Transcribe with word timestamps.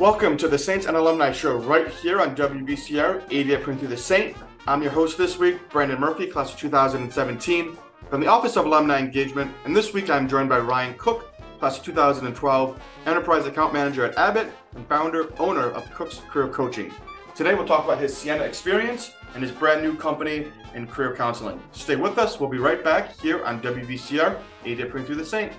Welcome 0.01 0.35
to 0.37 0.47
the 0.47 0.57
Saints 0.57 0.87
and 0.87 0.97
Alumni 0.97 1.31
Show 1.31 1.57
right 1.57 1.87
here 1.87 2.19
on 2.19 2.35
WVCR 2.35 3.21
88.3 3.29 3.87
The 3.87 3.97
Saint. 3.97 4.35
I'm 4.65 4.81
your 4.81 4.91
host 4.91 5.17
this 5.17 5.37
week, 5.37 5.69
Brandon 5.69 5.99
Murphy, 5.99 6.25
class 6.25 6.53
of 6.53 6.57
2017, 6.57 7.77
from 8.09 8.21
the 8.21 8.27
Office 8.27 8.55
of 8.55 8.65
Alumni 8.65 8.97
Engagement. 8.97 9.53
And 9.65 9.75
this 9.75 9.91
week 9.91 10.09
I'm 10.09 10.25
joined 10.25 10.47
by 10.47 10.59
Ryan 10.59 10.93
Cook, 10.97 11.33
class 11.59 11.77
of 11.79 11.83
2012, 11.83 12.81
Enterprise 13.05 13.45
Account 13.45 13.73
Manager 13.73 14.05
at 14.05 14.17
Abbott 14.17 14.53
and 14.75 14.87
founder, 14.87 15.33
owner 15.37 15.69
of 15.71 15.91
Cook's 15.93 16.21
Career 16.29 16.47
Coaching. 16.47 16.93
Today 17.35 17.55
we'll 17.55 17.67
talk 17.67 17.83
about 17.83 17.99
his 17.99 18.15
Siena 18.15 18.43
experience 18.43 19.11
and 19.33 19.43
his 19.43 19.51
brand 19.51 19.81
new 19.81 19.97
company 19.97 20.47
in 20.75 20.87
career 20.87 21.13
counseling. 21.13 21.61
Stay 21.73 21.97
with 21.97 22.17
us. 22.17 22.39
We'll 22.39 22.49
be 22.49 22.57
right 22.57 22.81
back 22.81 23.19
here 23.19 23.43
on 23.43 23.61
WVCR 23.61 24.39
88.3 24.63 25.07
The 25.17 25.25
Saint. 25.25 25.51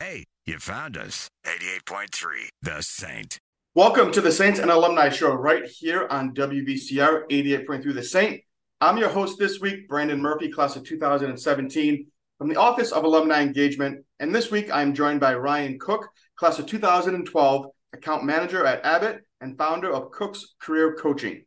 Hey, 0.00 0.24
you 0.46 0.58
found 0.58 0.96
us. 0.96 1.28
88.3 1.46 2.48
The 2.60 2.82
Saint. 2.82 3.38
Welcome 3.76 4.12
to 4.12 4.20
the 4.20 4.30
Saints 4.30 4.60
and 4.60 4.70
Alumni 4.70 5.08
Show 5.08 5.32
right 5.34 5.66
here 5.66 6.06
on 6.08 6.32
WVCR 6.32 7.28
88.3 7.28 7.92
The 7.92 8.04
Saint. 8.04 8.40
I'm 8.80 8.98
your 8.98 9.08
host 9.08 9.36
this 9.36 9.58
week, 9.58 9.88
Brandon 9.88 10.22
Murphy, 10.22 10.48
class 10.48 10.76
of 10.76 10.84
2017, 10.84 12.06
from 12.38 12.48
the 12.48 12.54
Office 12.54 12.92
of 12.92 13.02
Alumni 13.02 13.42
Engagement. 13.42 14.04
And 14.20 14.32
this 14.32 14.48
week 14.52 14.70
I'm 14.72 14.94
joined 14.94 15.18
by 15.18 15.34
Ryan 15.34 15.76
Cook, 15.80 16.08
class 16.36 16.60
of 16.60 16.66
2012, 16.66 17.66
account 17.92 18.22
manager 18.22 18.64
at 18.64 18.84
Abbott 18.84 19.22
and 19.40 19.58
founder 19.58 19.92
of 19.92 20.12
Cook's 20.12 20.54
Career 20.60 20.94
Coaching. 20.94 21.44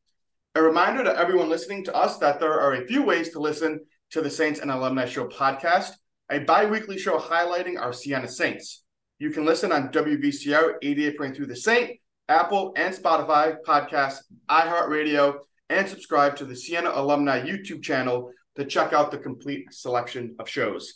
A 0.56 0.62
reminder 0.62 1.06
to 1.06 1.18
everyone 1.18 1.48
listening 1.48 1.86
to 1.86 1.96
us 1.96 2.18
that 2.18 2.42
there 2.42 2.60
are 2.60 2.74
a 2.74 2.88
few 2.88 3.04
ways 3.04 3.30
to 3.30 3.40
listen 3.40 3.80
to 4.12 4.22
the 4.22 4.30
Saints 4.30 4.60
and 4.60 4.70
Alumni 4.70 5.06
Show 5.06 5.30
podcast, 5.30 5.92
a 6.30 6.40
bi 6.40 6.66
weekly 6.66 6.98
show 6.98 7.20
highlighting 7.20 7.80
our 7.80 7.94
Siena 7.94 8.28
Saints. 8.28 8.84
You 9.18 9.30
can 9.30 9.46
listen 9.46 9.72
on 9.72 9.94
WVCR 9.94 10.74
88.3 10.84 11.48
The 11.48 11.56
Saint, 11.56 11.92
Apple 12.30 12.74
and 12.76 12.94
Spotify 12.94 13.56
podcasts, 13.66 14.20
iHeartRadio, 14.50 15.40
and 15.70 15.88
subscribe 15.88 16.36
to 16.38 16.46
the 16.46 16.56
Siena 16.56 16.92
Alumni 16.94 17.42
YouTube 17.42 17.82
channel 17.82 18.32
to 18.56 18.66
check 18.66 18.94
out 18.94 19.12
the 19.12 19.18
complete 19.18 19.72
selection 19.72 20.36
of 20.40 20.50
shows. 20.50 20.96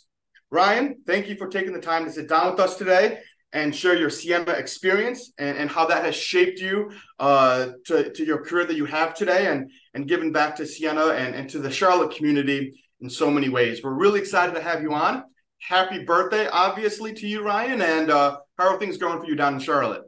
Ryan, 0.50 0.96
thank 1.06 1.28
you 1.28 1.36
for 1.36 1.48
taking 1.48 1.72
the 1.72 1.80
time 1.80 2.04
to 2.04 2.12
sit 2.12 2.28
down 2.28 2.50
with 2.50 2.60
us 2.60 2.76
today 2.76 3.18
and 3.52 3.74
share 3.74 3.96
your 3.96 4.10
Siena 4.10 4.52
experience 4.52 5.32
and, 5.38 5.56
and 5.56 5.70
how 5.70 5.86
that 5.86 6.04
has 6.04 6.14
shaped 6.14 6.58
you 6.58 6.90
uh, 7.18 7.68
to, 7.86 8.10
to 8.12 8.24
your 8.24 8.44
career 8.44 8.64
that 8.64 8.76
you 8.76 8.84
have 8.86 9.14
today 9.14 9.46
and, 9.46 9.70
and 9.94 10.08
giving 10.08 10.32
back 10.32 10.56
to 10.56 10.66
Siena 10.66 11.08
and, 11.08 11.34
and 11.34 11.48
to 11.50 11.58
the 11.58 11.70
Charlotte 11.70 12.14
community 12.14 12.82
in 13.00 13.10
so 13.10 13.30
many 13.30 13.48
ways. 13.48 13.82
We're 13.82 13.92
really 13.92 14.20
excited 14.20 14.54
to 14.54 14.62
have 14.62 14.82
you 14.82 14.92
on 14.94 15.24
happy 15.62 16.04
birthday, 16.04 16.48
obviously, 16.48 17.12
to 17.14 17.26
you, 17.26 17.42
Ryan. 17.44 17.80
And 17.80 18.10
uh, 18.10 18.38
how 18.58 18.74
are 18.74 18.78
things 18.78 18.98
going 18.98 19.20
for 19.20 19.26
you 19.26 19.36
down 19.36 19.54
in 19.54 19.60
Charlotte? 19.60 20.02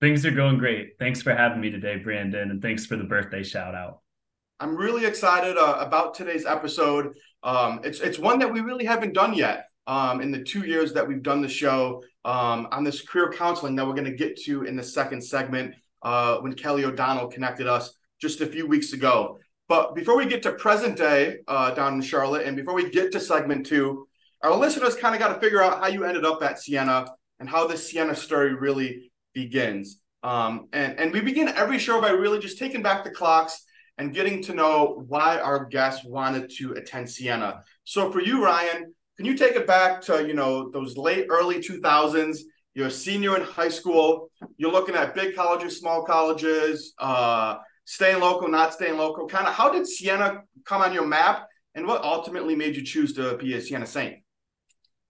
Things 0.00 0.26
are 0.26 0.30
going 0.30 0.58
great. 0.58 0.98
Thanks 0.98 1.22
for 1.22 1.34
having 1.34 1.60
me 1.60 1.70
today, 1.70 1.96
Brandon, 1.96 2.50
and 2.50 2.60
thanks 2.60 2.84
for 2.84 2.96
the 2.96 3.04
birthday 3.04 3.42
shout 3.42 3.74
out. 3.74 4.00
I'm 4.60 4.76
really 4.76 5.06
excited 5.06 5.56
uh, 5.56 5.78
about 5.80 6.14
today's 6.14 6.44
episode. 6.44 7.14
Um, 7.42 7.80
it's 7.82 8.00
it's 8.00 8.18
one 8.18 8.38
that 8.40 8.52
we 8.52 8.60
really 8.60 8.84
haven't 8.84 9.14
done 9.14 9.32
yet 9.32 9.68
um, 9.86 10.20
in 10.20 10.30
the 10.30 10.42
two 10.42 10.66
years 10.66 10.92
that 10.92 11.06
we've 11.06 11.22
done 11.22 11.40
the 11.40 11.48
show 11.48 12.02
um, 12.26 12.68
on 12.72 12.84
this 12.84 13.00
career 13.00 13.32
counseling 13.32 13.74
that 13.76 13.86
we're 13.86 13.94
going 13.94 14.04
to 14.04 14.16
get 14.16 14.36
to 14.42 14.64
in 14.64 14.76
the 14.76 14.82
second 14.82 15.22
segment 15.22 15.74
uh, 16.02 16.38
when 16.38 16.52
Kelly 16.52 16.84
O'Donnell 16.84 17.28
connected 17.28 17.66
us 17.66 17.94
just 18.20 18.42
a 18.42 18.46
few 18.46 18.66
weeks 18.66 18.92
ago. 18.92 19.38
But 19.68 19.94
before 19.94 20.16
we 20.16 20.26
get 20.26 20.42
to 20.42 20.52
present 20.52 20.96
day 20.98 21.38
uh, 21.48 21.70
down 21.72 21.94
in 21.94 22.02
Charlotte, 22.02 22.46
and 22.46 22.54
before 22.54 22.74
we 22.74 22.90
get 22.90 23.12
to 23.12 23.20
segment 23.20 23.66
two, 23.66 24.06
our 24.42 24.54
listeners 24.54 24.94
kind 24.94 25.14
of 25.14 25.20
got 25.20 25.34
to 25.34 25.40
figure 25.40 25.62
out 25.62 25.80
how 25.80 25.88
you 25.88 26.04
ended 26.04 26.26
up 26.26 26.42
at 26.42 26.60
Siena 26.60 27.06
and 27.40 27.48
how 27.48 27.66
the 27.66 27.76
Siena 27.76 28.14
story 28.14 28.54
really 28.54 29.10
begins. 29.36 30.00
Um, 30.22 30.68
and, 30.72 30.98
and 30.98 31.12
we 31.12 31.20
begin 31.20 31.48
every 31.48 31.78
show 31.78 32.00
by 32.00 32.10
really 32.10 32.40
just 32.40 32.58
taking 32.58 32.82
back 32.82 33.04
the 33.04 33.10
clocks 33.10 33.64
and 33.98 34.14
getting 34.14 34.42
to 34.44 34.54
know 34.54 35.04
why 35.06 35.38
our 35.38 35.66
guests 35.66 36.04
wanted 36.04 36.50
to 36.58 36.72
attend 36.72 37.08
Siena. 37.08 37.62
So 37.84 38.10
for 38.10 38.20
you, 38.20 38.42
Ryan, 38.42 38.94
can 39.16 39.26
you 39.26 39.36
take 39.36 39.54
it 39.54 39.66
back 39.66 40.00
to, 40.02 40.26
you 40.26 40.34
know, 40.34 40.70
those 40.70 40.96
late 40.96 41.26
early 41.28 41.58
2000s? 41.60 42.38
You're 42.74 42.88
a 42.88 42.90
senior 42.90 43.36
in 43.36 43.42
high 43.42 43.68
school. 43.68 44.30
You're 44.56 44.72
looking 44.72 44.94
at 44.94 45.14
big 45.14 45.36
colleges, 45.36 45.78
small 45.78 46.02
colleges, 46.02 46.94
uh, 46.98 47.56
staying 47.84 48.20
local, 48.20 48.48
not 48.48 48.72
staying 48.72 48.96
local. 48.96 49.26
Kind 49.26 49.46
of 49.46 49.54
how 49.54 49.70
did 49.70 49.86
Siena 49.86 50.42
come 50.64 50.82
on 50.82 50.92
your 50.92 51.06
map 51.06 51.46
and 51.74 51.86
what 51.86 52.02
ultimately 52.02 52.56
made 52.56 52.74
you 52.74 52.82
choose 52.82 53.12
to 53.14 53.36
be 53.36 53.54
a 53.54 53.60
Siena 53.60 53.86
Saint? 53.86 54.16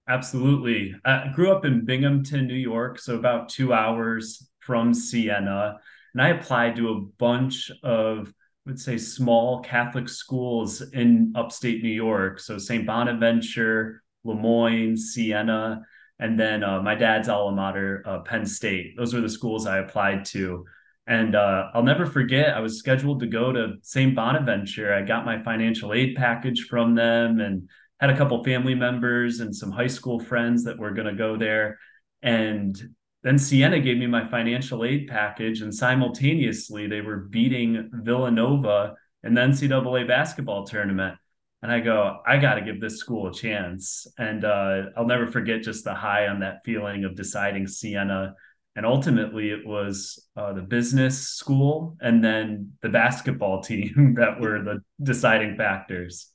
Absolutely. 0.08 0.94
I 1.04 1.28
grew 1.34 1.50
up 1.50 1.64
in 1.64 1.84
Binghamton, 1.84 2.46
New 2.46 2.54
York, 2.54 2.98
so 3.00 3.16
about 3.16 3.48
two 3.48 3.72
hours 3.72 4.48
from 4.60 4.94
Siena. 4.94 5.80
And 6.14 6.22
I 6.22 6.28
applied 6.28 6.76
to 6.76 6.90
a 6.90 7.00
bunch 7.18 7.72
of, 7.82 8.28
I 8.28 8.70
would 8.70 8.80
say, 8.80 8.98
small 8.98 9.62
Catholic 9.62 10.08
schools 10.08 10.80
in 10.80 11.32
upstate 11.34 11.82
New 11.82 11.88
York. 11.88 12.38
So 12.38 12.56
St. 12.56 12.86
Bonaventure, 12.86 14.02
Le 14.22 14.36
Moyne, 14.36 14.96
Siena, 14.96 15.82
and 16.20 16.38
then 16.38 16.62
uh, 16.62 16.80
my 16.80 16.94
dad's 16.94 17.28
alma 17.28 17.56
mater, 17.56 18.02
uh, 18.06 18.20
Penn 18.20 18.46
State. 18.46 18.96
Those 18.96 19.12
were 19.12 19.20
the 19.20 19.28
schools 19.28 19.66
I 19.66 19.78
applied 19.78 20.24
to. 20.26 20.64
And 21.08 21.34
uh, 21.34 21.70
I'll 21.74 21.82
never 21.82 22.06
forget, 22.06 22.54
I 22.54 22.60
was 22.60 22.78
scheduled 22.78 23.20
to 23.20 23.26
go 23.26 23.52
to 23.52 23.74
St. 23.82 24.14
Bonaventure. 24.14 24.94
I 24.94 25.02
got 25.02 25.24
my 25.24 25.42
financial 25.42 25.92
aid 25.92 26.16
package 26.16 26.62
from 26.62 26.94
them 26.94 27.40
and 27.40 27.68
had 28.00 28.10
a 28.10 28.16
couple 28.16 28.42
family 28.44 28.74
members 28.74 29.40
and 29.40 29.54
some 29.54 29.70
high 29.70 29.86
school 29.86 30.20
friends 30.20 30.64
that 30.64 30.78
were 30.78 30.92
going 30.92 31.06
to 31.06 31.14
go 31.14 31.36
there. 31.36 31.78
And 32.22 32.76
then 33.22 33.38
Siena 33.38 33.80
gave 33.80 33.96
me 33.96 34.06
my 34.06 34.28
financial 34.28 34.84
aid 34.84 35.08
package, 35.08 35.60
and 35.60 35.74
simultaneously 35.74 36.86
they 36.86 37.00
were 37.00 37.16
beating 37.16 37.90
Villanova 37.92 38.94
in 39.24 39.34
the 39.34 39.40
NCAA 39.40 40.06
basketball 40.06 40.64
tournament. 40.64 41.16
And 41.62 41.72
I 41.72 41.80
go, 41.80 42.20
I 42.26 42.36
got 42.36 42.54
to 42.54 42.60
give 42.60 42.80
this 42.80 42.98
school 42.98 43.26
a 43.28 43.32
chance. 43.32 44.06
And 44.18 44.44
uh, 44.44 44.82
I'll 44.96 45.06
never 45.06 45.26
forget 45.26 45.62
just 45.62 45.84
the 45.84 45.94
high 45.94 46.28
on 46.28 46.40
that 46.40 46.60
feeling 46.64 47.04
of 47.04 47.16
deciding 47.16 47.66
Siena. 47.66 48.34
And 48.76 48.84
ultimately, 48.84 49.50
it 49.50 49.66
was 49.66 50.28
uh, 50.36 50.52
the 50.52 50.62
business 50.62 51.30
school 51.30 51.96
and 52.00 52.22
then 52.22 52.74
the 52.82 52.90
basketball 52.90 53.62
team 53.62 54.14
that 54.18 54.38
were 54.38 54.62
the 54.62 54.82
deciding 55.02 55.56
factors. 55.56 56.30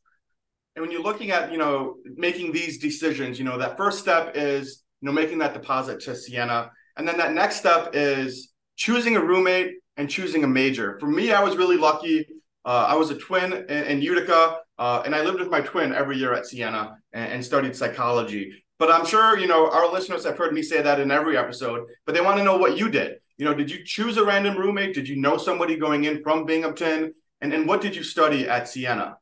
And 0.75 0.81
when 0.81 0.91
you're 0.91 1.03
looking 1.03 1.31
at, 1.31 1.51
you 1.51 1.57
know, 1.57 1.95
making 2.15 2.51
these 2.51 2.77
decisions, 2.77 3.37
you 3.37 3.45
know, 3.45 3.57
that 3.57 3.77
first 3.77 3.99
step 3.99 4.33
is, 4.35 4.83
you 5.01 5.05
know, 5.05 5.11
making 5.11 5.39
that 5.39 5.53
deposit 5.53 5.99
to 6.01 6.15
Siena. 6.15 6.71
And 6.97 7.07
then 7.07 7.17
that 7.17 7.33
next 7.33 7.57
step 7.57 7.91
is 7.93 8.51
choosing 8.77 9.17
a 9.17 9.21
roommate 9.21 9.75
and 9.97 10.09
choosing 10.09 10.43
a 10.43 10.47
major. 10.47 10.97
For 10.99 11.07
me, 11.07 11.31
I 11.31 11.43
was 11.43 11.57
really 11.57 11.77
lucky. 11.77 12.25
Uh, 12.63 12.85
I 12.87 12.95
was 12.95 13.09
a 13.09 13.17
twin 13.17 13.53
in, 13.53 13.83
in 13.85 14.01
Utica, 14.01 14.57
uh, 14.77 15.01
and 15.05 15.15
I 15.15 15.21
lived 15.21 15.39
with 15.39 15.49
my 15.49 15.61
twin 15.61 15.93
every 15.93 16.17
year 16.17 16.33
at 16.33 16.45
Siena 16.45 16.95
and, 17.11 17.33
and 17.33 17.45
studied 17.45 17.75
psychology. 17.75 18.63
But 18.79 18.91
I'm 18.91 19.05
sure, 19.05 19.37
you 19.37 19.47
know, 19.47 19.69
our 19.69 19.91
listeners 19.91 20.25
have 20.25 20.37
heard 20.37 20.53
me 20.53 20.61
say 20.63 20.81
that 20.81 20.99
in 20.99 21.11
every 21.11 21.37
episode, 21.37 21.85
but 22.05 22.15
they 22.15 22.21
want 22.21 22.37
to 22.37 22.43
know 22.43 22.57
what 22.57 22.77
you 22.77 22.89
did. 22.89 23.17
You 23.37 23.45
know, 23.45 23.53
did 23.53 23.69
you 23.69 23.83
choose 23.83 24.17
a 24.17 24.25
random 24.25 24.57
roommate? 24.57 24.93
Did 24.93 25.07
you 25.07 25.17
know 25.17 25.37
somebody 25.37 25.75
going 25.75 26.05
in 26.05 26.23
from 26.23 26.45
Binghamton? 26.45 27.13
And, 27.41 27.53
and 27.53 27.67
what 27.67 27.81
did 27.81 27.95
you 27.95 28.03
study 28.03 28.47
at 28.47 28.69
Siena? 28.69 29.17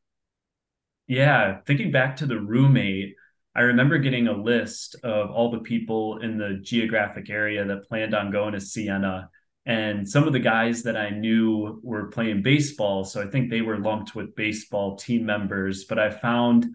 Yeah, 1.10 1.62
thinking 1.66 1.90
back 1.90 2.18
to 2.18 2.28
the 2.28 2.40
roommate, 2.40 3.16
I 3.56 3.62
remember 3.62 3.98
getting 3.98 4.28
a 4.28 4.32
list 4.32 4.96
of 5.04 5.32
all 5.32 5.50
the 5.50 5.58
people 5.58 6.20
in 6.20 6.38
the 6.38 6.60
geographic 6.62 7.32
area 7.32 7.66
that 7.66 7.88
planned 7.88 8.14
on 8.14 8.32
going 8.32 8.54
to 8.54 8.62
Siena. 8.62 9.32
And 9.66 10.08
some 10.08 10.28
of 10.28 10.34
the 10.34 10.40
guys 10.40 10.84
that 10.84 10.96
I 10.96 11.10
knew 11.10 11.80
were 11.84 12.12
playing 12.12 12.44
baseball. 12.44 13.04
So 13.06 13.24
I 13.24 13.26
think 13.26 13.50
they 13.50 13.62
were 13.62 13.80
lumped 13.80 14.14
with 14.14 14.36
baseball 14.36 14.98
team 14.98 15.26
members. 15.26 15.86
But 15.86 15.98
I 15.98 16.12
found 16.12 16.68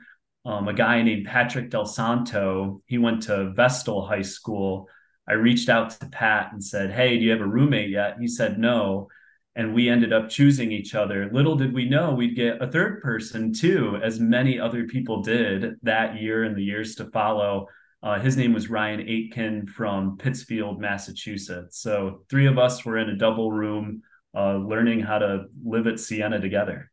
um, 0.44 0.66
a 0.66 0.74
guy 0.74 1.00
named 1.02 1.26
Patrick 1.26 1.70
Del 1.70 1.86
Santo. 1.86 2.82
He 2.86 2.98
went 2.98 3.22
to 3.24 3.52
Vestal 3.52 4.04
High 4.04 4.22
School. 4.22 4.88
I 5.28 5.34
reached 5.34 5.68
out 5.68 5.90
to 5.90 6.06
Pat 6.06 6.52
and 6.52 6.62
said, 6.62 6.90
Hey, 6.90 7.18
do 7.18 7.24
you 7.24 7.30
have 7.30 7.40
a 7.40 7.46
roommate 7.46 7.90
yet? 7.90 8.16
He 8.20 8.26
said, 8.26 8.58
No 8.58 9.08
and 9.56 9.74
we 9.74 9.88
ended 9.88 10.12
up 10.12 10.28
choosing 10.28 10.72
each 10.72 10.94
other. 10.94 11.30
Little 11.32 11.56
did 11.56 11.72
we 11.72 11.88
know 11.88 12.12
we'd 12.12 12.36
get 12.36 12.60
a 12.60 12.70
third 12.70 13.02
person 13.02 13.52
too, 13.52 13.98
as 14.02 14.18
many 14.18 14.58
other 14.58 14.84
people 14.84 15.22
did 15.22 15.74
that 15.82 16.20
year 16.20 16.44
and 16.44 16.56
the 16.56 16.62
years 16.62 16.96
to 16.96 17.04
follow. 17.06 17.68
Uh, 18.02 18.18
his 18.18 18.36
name 18.36 18.52
was 18.52 18.68
Ryan 18.68 19.00
Aitken 19.00 19.66
from 19.66 20.18
Pittsfield, 20.18 20.80
Massachusetts. 20.80 21.80
So 21.80 22.24
three 22.28 22.46
of 22.46 22.58
us 22.58 22.84
were 22.84 22.98
in 22.98 23.08
a 23.08 23.16
double 23.16 23.50
room 23.50 24.02
uh, 24.36 24.56
learning 24.56 25.00
how 25.00 25.18
to 25.18 25.44
live 25.64 25.86
at 25.86 26.00
Siena 26.00 26.40
together. 26.40 26.90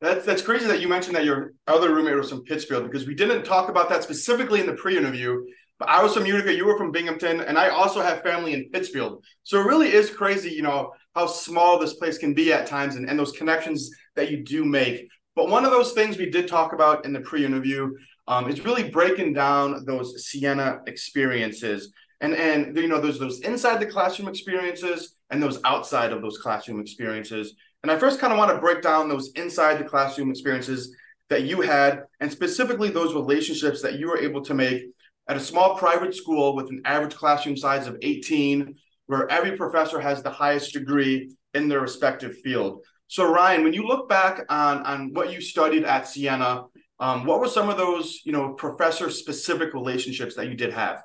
That's 0.00 0.24
that's 0.24 0.42
crazy 0.42 0.66
that 0.66 0.80
you 0.80 0.88
mentioned 0.88 1.16
that 1.16 1.24
your 1.24 1.54
other 1.66 1.94
roommate 1.94 2.16
was 2.16 2.30
from 2.30 2.44
Pittsfield 2.44 2.84
because 2.84 3.06
we 3.06 3.14
didn't 3.14 3.44
talk 3.44 3.68
about 3.68 3.88
that 3.88 4.02
specifically 4.02 4.60
in 4.60 4.66
the 4.66 4.74
pre-interview. 4.74 5.44
I 5.88 6.02
was 6.02 6.14
from 6.14 6.26
Utica, 6.26 6.54
you 6.54 6.66
were 6.66 6.78
from 6.78 6.92
Binghamton, 6.92 7.40
and 7.40 7.58
I 7.58 7.68
also 7.68 8.00
have 8.00 8.22
family 8.22 8.52
in 8.52 8.70
Pittsfield. 8.70 9.24
So 9.42 9.60
it 9.60 9.66
really 9.66 9.92
is 9.92 10.10
crazy, 10.10 10.50
you 10.50 10.62
know, 10.62 10.92
how 11.14 11.26
small 11.26 11.78
this 11.78 11.94
place 11.94 12.18
can 12.18 12.34
be 12.34 12.52
at 12.52 12.66
times 12.66 12.96
and, 12.96 13.08
and 13.08 13.18
those 13.18 13.32
connections 13.32 13.90
that 14.16 14.30
you 14.30 14.44
do 14.44 14.64
make. 14.64 15.08
But 15.36 15.48
one 15.48 15.64
of 15.64 15.70
those 15.70 15.92
things 15.92 16.16
we 16.16 16.30
did 16.30 16.48
talk 16.48 16.72
about 16.72 17.04
in 17.04 17.12
the 17.12 17.20
pre-interview 17.20 17.92
um, 18.26 18.48
is 18.48 18.64
really 18.64 18.88
breaking 18.90 19.32
down 19.32 19.84
those 19.84 20.26
Siena 20.26 20.80
experiences. 20.86 21.92
And 22.20 22.34
and 22.34 22.76
you 22.76 22.88
know, 22.88 23.00
there's 23.00 23.18
those 23.18 23.40
inside 23.40 23.80
the 23.80 23.86
classroom 23.86 24.28
experiences 24.28 25.16
and 25.30 25.42
those 25.42 25.60
outside 25.64 26.12
of 26.12 26.22
those 26.22 26.38
classroom 26.38 26.80
experiences. 26.80 27.54
And 27.82 27.90
I 27.90 27.98
first 27.98 28.18
kind 28.18 28.32
of 28.32 28.38
want 28.38 28.50
to 28.50 28.58
break 28.58 28.80
down 28.80 29.08
those 29.08 29.32
inside 29.34 29.78
the 29.78 29.84
classroom 29.84 30.30
experiences 30.30 30.94
that 31.28 31.42
you 31.42 31.60
had, 31.60 32.04
and 32.20 32.30
specifically 32.30 32.90
those 32.90 33.14
relationships 33.14 33.82
that 33.82 33.98
you 33.98 34.08
were 34.08 34.18
able 34.18 34.42
to 34.42 34.54
make 34.54 34.84
at 35.28 35.36
a 35.36 35.40
small 35.40 35.76
private 35.76 36.14
school 36.14 36.54
with 36.54 36.68
an 36.70 36.82
average 36.84 37.14
classroom 37.14 37.56
size 37.56 37.86
of 37.86 37.96
18, 38.02 38.74
where 39.06 39.30
every 39.30 39.56
professor 39.56 40.00
has 40.00 40.22
the 40.22 40.30
highest 40.30 40.72
degree 40.72 41.30
in 41.54 41.68
their 41.68 41.80
respective 41.80 42.38
field. 42.38 42.84
So, 43.06 43.30
Ryan, 43.30 43.64
when 43.64 43.72
you 43.72 43.86
look 43.86 44.08
back 44.08 44.44
on, 44.48 44.84
on 44.84 45.12
what 45.12 45.32
you 45.32 45.40
studied 45.40 45.84
at 45.84 46.08
Siena, 46.08 46.64
um, 47.00 47.24
what 47.24 47.40
were 47.40 47.48
some 47.48 47.68
of 47.68 47.76
those, 47.76 48.20
you 48.24 48.32
know, 48.32 48.52
professor 48.54 49.10
specific 49.10 49.74
relationships 49.74 50.34
that 50.36 50.48
you 50.48 50.54
did 50.54 50.72
have? 50.72 51.02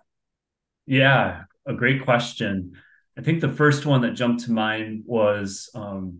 Yeah, 0.86 1.44
a 1.66 1.74
great 1.74 2.04
question. 2.04 2.74
I 3.18 3.22
think 3.22 3.42
the 3.42 3.50
first 3.50 3.86
one 3.86 4.02
that 4.02 4.12
jumped 4.12 4.46
to 4.46 4.52
mind 4.52 5.04
was 5.06 5.70
um, 5.76 6.20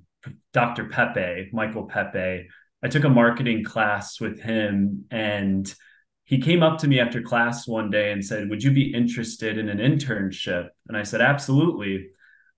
Dr. 0.54 0.86
Pepe, 0.86 1.50
Michael 1.54 1.86
Pepe. 1.86 2.48
I 2.84 2.88
took 2.88 3.04
a 3.04 3.10
marketing 3.10 3.64
class 3.64 4.20
with 4.20 4.40
him 4.40 5.06
and 5.12 5.74
he 6.30 6.38
came 6.38 6.62
up 6.62 6.78
to 6.78 6.88
me 6.88 7.00
after 7.00 7.24
class 7.24 7.68
one 7.68 7.90
day 7.90 8.12
and 8.12 8.24
said, 8.24 8.52
Would 8.52 8.62
you 8.62 8.70
be 8.70 8.94
interested 8.94 9.58
in 9.58 9.68
an 9.68 9.80
internship? 9.80 10.68
And 10.88 10.96
I 10.96 11.02
said, 11.02 11.22
Absolutely. 11.22 12.10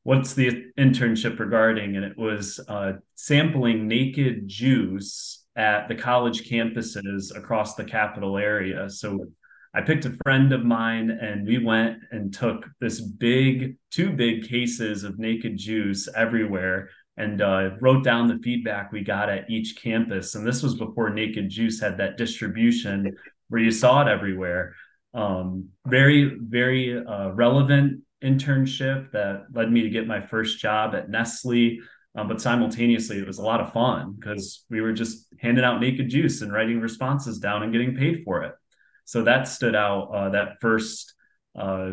What's 0.04 0.34
the 0.34 0.66
internship 0.78 1.40
regarding? 1.40 1.96
And 1.96 2.04
it 2.04 2.18
was 2.18 2.60
uh, 2.68 2.94
sampling 3.16 3.88
naked 3.88 4.50
juice 4.50 5.46
at 5.56 5.88
the 5.88 5.96
college 5.96 6.50
campuses 6.50 7.34
across 7.34 7.76
the 7.76 7.86
capital 7.86 8.38
area. 8.38 8.90
So 8.90 9.28
I 9.74 9.80
picked 9.80 10.04
a 10.04 10.18
friend 10.22 10.52
of 10.52 10.66
mine 10.66 11.10
and 11.10 11.48
we 11.48 11.64
went 11.64 12.00
and 12.12 12.34
took 12.34 12.66
this 12.82 13.00
big, 13.00 13.78
two 13.90 14.12
big 14.12 14.50
cases 14.50 15.06
of 15.06 15.18
naked 15.18 15.58
juice 15.58 16.10
everywhere 16.14 16.90
and 17.18 17.42
uh, 17.42 17.72
wrote 17.80 18.04
down 18.04 18.28
the 18.28 18.40
feedback 18.44 18.92
we 18.92 19.02
got 19.02 19.30
at 19.30 19.50
each 19.50 19.78
campus. 19.82 20.36
And 20.36 20.46
this 20.46 20.64
was 20.64 20.76
before 20.76 21.10
Naked 21.10 21.50
Juice 21.50 21.80
had 21.80 21.98
that 21.98 22.18
distribution 22.18 23.16
where 23.52 23.62
you 23.62 23.70
saw 23.70 24.02
it 24.02 24.08
everywhere. 24.08 24.76
Um, 25.14 25.70
very, 25.86 26.38
very 26.40 26.98
uh, 26.98 27.32
relevant 27.32 28.04
internship 28.24 29.12
that 29.12 29.48
led 29.54 29.70
me 29.70 29.82
to 29.82 29.90
get 29.90 30.08
my 30.08 30.22
first 30.22 30.60
job 30.60 30.96
at 30.96 31.10
Nestle. 31.10 31.80
Um, 32.16 32.30
but 32.30 32.42
simultaneously, 32.42 33.18
it 33.18 33.28
was 33.28 33.40
a 33.40 33.44
lot 33.44 33.60
of 33.60 33.74
fun 33.74 34.16
because 34.18 34.64
we 34.70 34.80
were 34.80 34.94
just 34.94 35.28
handing 35.38 35.66
out 35.66 35.82
naked 35.82 36.10
juice 36.10 36.42
and 36.42 36.52
writing 36.52 36.80
responses 36.80 37.40
down 37.40 37.62
and 37.62 37.74
getting 37.74 37.96
paid 37.96 38.24
for 38.24 38.44
it. 38.44 38.56
So 39.04 39.24
that 39.24 39.50
stood 39.50 39.76
out. 39.76 40.04
Uh, 40.14 40.30
that 40.30 40.62
first 40.62 41.14
uh, 41.60 41.92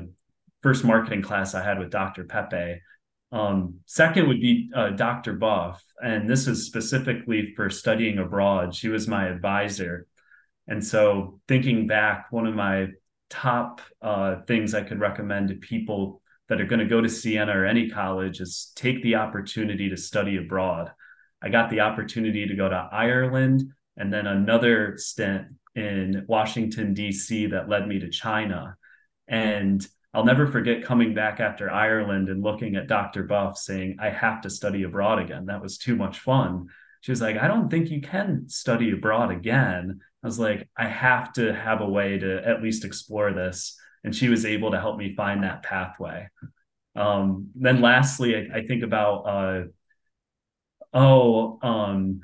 first 0.63 0.85
marketing 0.85 1.23
class 1.23 1.55
I 1.55 1.65
had 1.65 1.81
with 1.81 1.91
Dr. 1.91 2.25
Pepe. 2.25 2.81
Um, 3.33 3.81
second 3.87 4.29
would 4.29 4.41
be 4.41 4.71
uh, 4.75 4.91
Dr. 4.91 5.35
Buff, 5.35 5.83
and 6.01 6.31
this 6.31 6.47
is 6.47 6.67
specifically 6.67 7.53
for 7.55 7.69
studying 7.69 8.19
abroad. 8.19 8.75
She 8.75 8.89
was 8.89 9.09
my 9.09 9.27
advisor. 9.27 10.07
And 10.69 10.85
so, 10.85 11.41
thinking 11.49 11.87
back, 11.87 12.27
one 12.31 12.47
of 12.47 12.55
my 12.55 12.89
top 13.31 13.81
uh, 14.01 14.43
things 14.47 14.75
I 14.75 14.83
could 14.83 15.01
recommend 15.01 15.49
to 15.49 15.55
people 15.55 16.23
that 16.49 16.61
are 16.61 16.67
going 16.67 16.81
to 16.81 16.87
go 16.87 17.01
to 17.01 17.09
Siena 17.09 17.59
or 17.59 17.67
any 17.67 17.91
college 17.91 18.41
is 18.41 18.73
take 18.75 19.03
the 19.03 19.17
opportunity 19.17 19.89
to 19.89 19.97
study 19.97 20.37
abroad. 20.37 20.91
I 21.43 21.49
got 21.49 21.71
the 21.71 21.81
opportunity 21.81 22.47
to 22.47 22.55
go 22.55 22.69
to 22.69 22.89
Ireland 22.91 23.73
and 23.97 24.13
then 24.13 24.27
another 24.27 24.95
stint 24.97 25.47
in 25.75 26.25
Washington, 26.29 26.95
D.C., 26.95 27.47
that 27.47 27.69
led 27.69 27.87
me 27.87 27.99
to 28.01 28.09
China. 28.09 28.77
And 29.27 29.87
I'll 30.15 30.25
never 30.25 30.47
forget 30.47 30.85
coming 30.85 31.15
back 31.15 31.39
after 31.41 31.71
Ireland 31.71 32.29
and 32.29 32.43
looking 32.43 32.77
at 32.77 32.89
Dr. 32.89 33.25
Buff 33.25 33.59
saying, 33.59 33.99
I 34.01 34.11
have 34.11 34.41
to 34.43 34.51
study 34.51 34.85
abroad 34.85 35.19
again. 35.19 35.47
That 35.47 35.63
was 35.63 35.79
too 35.79 35.97
much 35.97 36.21
fun. 36.21 36.69
She 37.03 37.13
was 37.13 37.21
like, 37.21 37.37
I 37.37 37.47
don't 37.47 37.69
think 37.69 37.91
you 37.91 38.01
can 38.01 38.49
study 38.49 38.91
abroad 38.91 39.31
again. 39.31 40.01
I 40.23 40.27
was 40.27 40.39
like, 40.39 40.69
I 40.77 40.87
have 40.87 41.33
to 41.35 41.55
have 41.55 41.81
a 41.81 41.89
way 41.89 42.19
to 42.19 42.47
at 42.47 42.63
least 42.63 42.85
explore 42.85 43.33
this. 43.33 43.77
And 44.05 44.15
she 44.15 44.29
was 44.29 44.45
able 44.45 44.73
to 44.73 44.81
help 44.81 44.97
me 44.99 45.15
find 45.15 45.43
that 45.43 45.63
pathway. 45.63 46.29
Um, 46.97 47.51
then 47.55 47.81
lastly, 47.81 48.37
I, 48.37 48.59
I 48.59 48.67
think 48.67 48.83
about 48.83 49.23
uh, 49.23 49.63
oh, 50.93 51.59
um, 51.63 52.21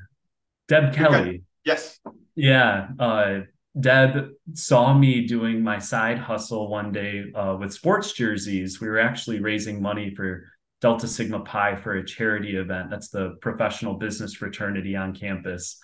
Deb 0.69 0.94
Kelly. 0.94 1.17
Okay. 1.17 1.41
Yes. 1.64 1.99
Yeah. 2.35 2.88
Uh, 2.99 3.41
Deb 3.79 4.31
saw 4.55 4.97
me 4.97 5.26
doing 5.26 5.62
my 5.62 5.79
side 5.79 6.19
hustle 6.19 6.69
one 6.69 6.93
day 6.93 7.25
uh, 7.35 7.56
with 7.58 7.73
sports 7.73 8.12
jerseys. 8.12 8.81
We 8.81 8.88
were 8.88 9.00
actually 9.00 9.40
raising 9.40 9.82
money 9.82 10.14
for 10.14 10.47
Delta 10.81 11.08
Sigma 11.08 11.40
Pi 11.40 11.76
for 11.76 11.94
a 11.94 12.06
charity 12.06 12.56
event. 12.56 12.90
That's 12.90 13.08
the 13.08 13.37
professional 13.40 13.94
business 13.94 14.35
fraternity 14.35 14.94
on 14.94 15.14
campus. 15.14 15.81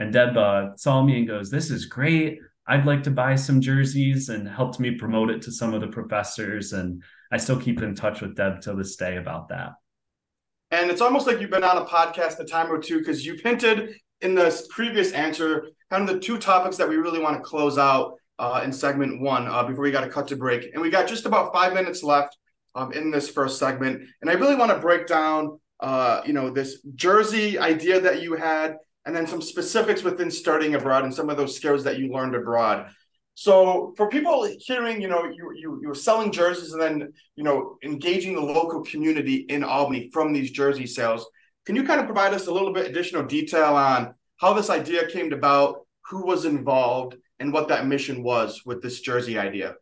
And 0.00 0.12
Deb 0.12 0.36
uh, 0.36 0.76
saw 0.76 1.02
me 1.02 1.18
and 1.18 1.28
goes, 1.28 1.50
This 1.50 1.70
is 1.70 1.84
great. 1.84 2.40
I'd 2.66 2.86
like 2.86 3.02
to 3.04 3.10
buy 3.10 3.34
some 3.34 3.60
jerseys 3.60 4.28
and 4.30 4.48
helped 4.48 4.80
me 4.80 4.92
promote 4.92 5.30
it 5.30 5.42
to 5.42 5.52
some 5.52 5.74
of 5.74 5.80
the 5.80 5.88
professors. 5.88 6.72
And 6.72 7.02
I 7.30 7.36
still 7.36 7.60
keep 7.60 7.82
in 7.82 7.94
touch 7.94 8.20
with 8.20 8.34
Deb 8.34 8.60
till 8.60 8.76
this 8.76 8.96
day 8.96 9.16
about 9.18 9.48
that. 9.50 9.72
And 10.70 10.90
it's 10.90 11.00
almost 11.00 11.26
like 11.26 11.40
you've 11.40 11.50
been 11.50 11.64
on 11.64 11.78
a 11.78 11.84
podcast 11.84 12.38
a 12.38 12.44
time 12.44 12.72
or 12.72 12.78
two 12.78 12.98
because 12.98 13.26
you've 13.26 13.40
hinted 13.40 13.96
in 14.20 14.34
the 14.34 14.66
previous 14.70 15.12
answer 15.12 15.68
kind 15.90 16.08
of 16.08 16.14
the 16.14 16.20
two 16.20 16.38
topics 16.38 16.76
that 16.76 16.88
we 16.88 16.96
really 16.96 17.20
want 17.20 17.36
to 17.36 17.42
close 17.42 17.76
out 17.76 18.14
uh, 18.38 18.62
in 18.64 18.72
segment 18.72 19.20
one 19.20 19.48
uh, 19.48 19.64
before 19.64 19.82
we 19.82 19.90
got 19.90 20.04
to 20.04 20.10
cut 20.10 20.28
to 20.28 20.36
break. 20.36 20.70
And 20.72 20.80
we 20.80 20.88
got 20.88 21.08
just 21.08 21.26
about 21.26 21.52
five 21.52 21.74
minutes 21.74 22.02
left 22.02 22.38
um, 22.74 22.92
in 22.92 23.10
this 23.10 23.28
first 23.28 23.58
segment. 23.58 24.02
And 24.22 24.30
I 24.30 24.34
really 24.34 24.54
want 24.54 24.70
to 24.70 24.78
break 24.78 25.06
down, 25.06 25.58
uh, 25.80 26.22
you 26.24 26.32
know, 26.32 26.50
this 26.50 26.80
jersey 26.94 27.58
idea 27.58 28.00
that 28.00 28.22
you 28.22 28.34
had, 28.34 28.76
and 29.06 29.14
then 29.14 29.26
some 29.26 29.40
specifics 29.40 30.02
within 30.02 30.30
studying 30.30 30.74
abroad 30.74 31.04
and 31.04 31.14
some 31.14 31.30
of 31.30 31.36
those 31.36 31.56
skills 31.56 31.84
that 31.84 31.98
you 31.98 32.12
learned 32.12 32.34
abroad. 32.34 32.90
So 33.34 33.94
for 33.96 34.08
people 34.08 34.46
hearing, 34.58 35.00
you 35.00 35.08
know, 35.08 35.24
you 35.24 35.52
you 35.56 35.78
you 35.80 35.88
were 35.88 35.94
selling 35.94 36.30
jerseys 36.30 36.72
and 36.72 36.82
then 36.82 37.12
you 37.36 37.44
know 37.44 37.76
engaging 37.82 38.34
the 38.34 38.40
local 38.40 38.82
community 38.82 39.46
in 39.48 39.64
Albany 39.64 40.10
from 40.12 40.32
these 40.32 40.50
jersey 40.50 40.86
sales. 40.86 41.26
Can 41.64 41.76
you 41.76 41.84
kind 41.84 42.00
of 42.00 42.06
provide 42.06 42.34
us 42.34 42.48
a 42.48 42.52
little 42.52 42.72
bit 42.72 42.86
additional 42.86 43.24
detail 43.24 43.76
on 43.76 44.14
how 44.38 44.52
this 44.52 44.70
idea 44.70 45.06
came 45.06 45.32
about, 45.32 45.86
who 46.06 46.26
was 46.26 46.44
involved, 46.44 47.16
and 47.38 47.52
what 47.52 47.68
that 47.68 47.86
mission 47.86 48.22
was 48.22 48.62
with 48.66 48.82
this 48.82 49.00
jersey 49.00 49.38
idea? 49.38 49.76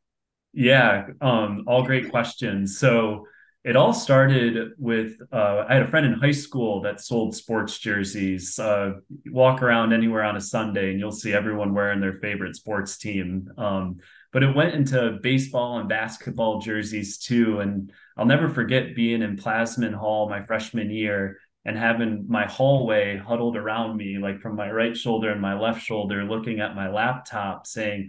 Yeah, 0.53 1.09
um, 1.21 1.65
all 1.67 1.85
great 1.85 2.11
questions. 2.11 2.79
So 2.79 3.27
it 3.69 3.77
all 3.77 3.93
started 3.93 4.73
with 4.79 5.21
uh, 5.31 5.67
I 5.69 5.75
had 5.75 5.83
a 5.83 5.89
friend 5.89 6.07
in 6.07 6.15
high 6.15 6.31
school 6.31 6.81
that 6.81 7.03
sold 7.03 7.37
sports 7.37 7.79
jerseys. 7.79 8.59
Uh, 8.59 8.93
walk 9.27 9.61
around 9.61 9.93
anywhere 9.93 10.23
on 10.23 10.39
a 10.39 10.41
Sunday 10.41 10.91
and 10.91 10.99
you'll 10.99 11.13
see 11.13 11.35
everyone 11.35 11.75
wearing 11.75 12.01
their 12.01 12.15
favorite 12.15 12.57
sports 12.57 12.97
team. 12.97 13.47
Um, 13.59 13.99
but 14.33 14.43
it 14.43 14.57
went 14.57 14.75
into 14.75 15.19
baseball 15.23 15.81
and 15.81 15.87
basketball 15.87 16.63
jerseys 16.63 17.19
too. 17.19 17.61
And 17.61 17.93
I'll 18.17 18.25
never 18.25 18.49
forget 18.49 18.97
being 18.97 19.21
in 19.21 19.37
Plassmann 19.37 19.93
Hall 19.93 20.31
my 20.31 20.43
freshman 20.47 20.91
year 20.91 21.37
and 21.67 21.77
having 21.77 22.25
my 22.27 22.47
hallway 22.47 23.19
huddled 23.19 23.59
around 23.59 23.99
me, 23.99 24.17
like 24.17 24.41
from 24.41 24.57
my 24.57 24.71
right 24.71 24.97
shoulder 24.97 25.31
and 25.31 25.43
my 25.43 25.61
left 25.61 25.83
shoulder, 25.83 26.25
looking 26.25 26.61
at 26.61 26.75
my 26.75 26.89
laptop 26.89 27.67
saying, 27.67 28.09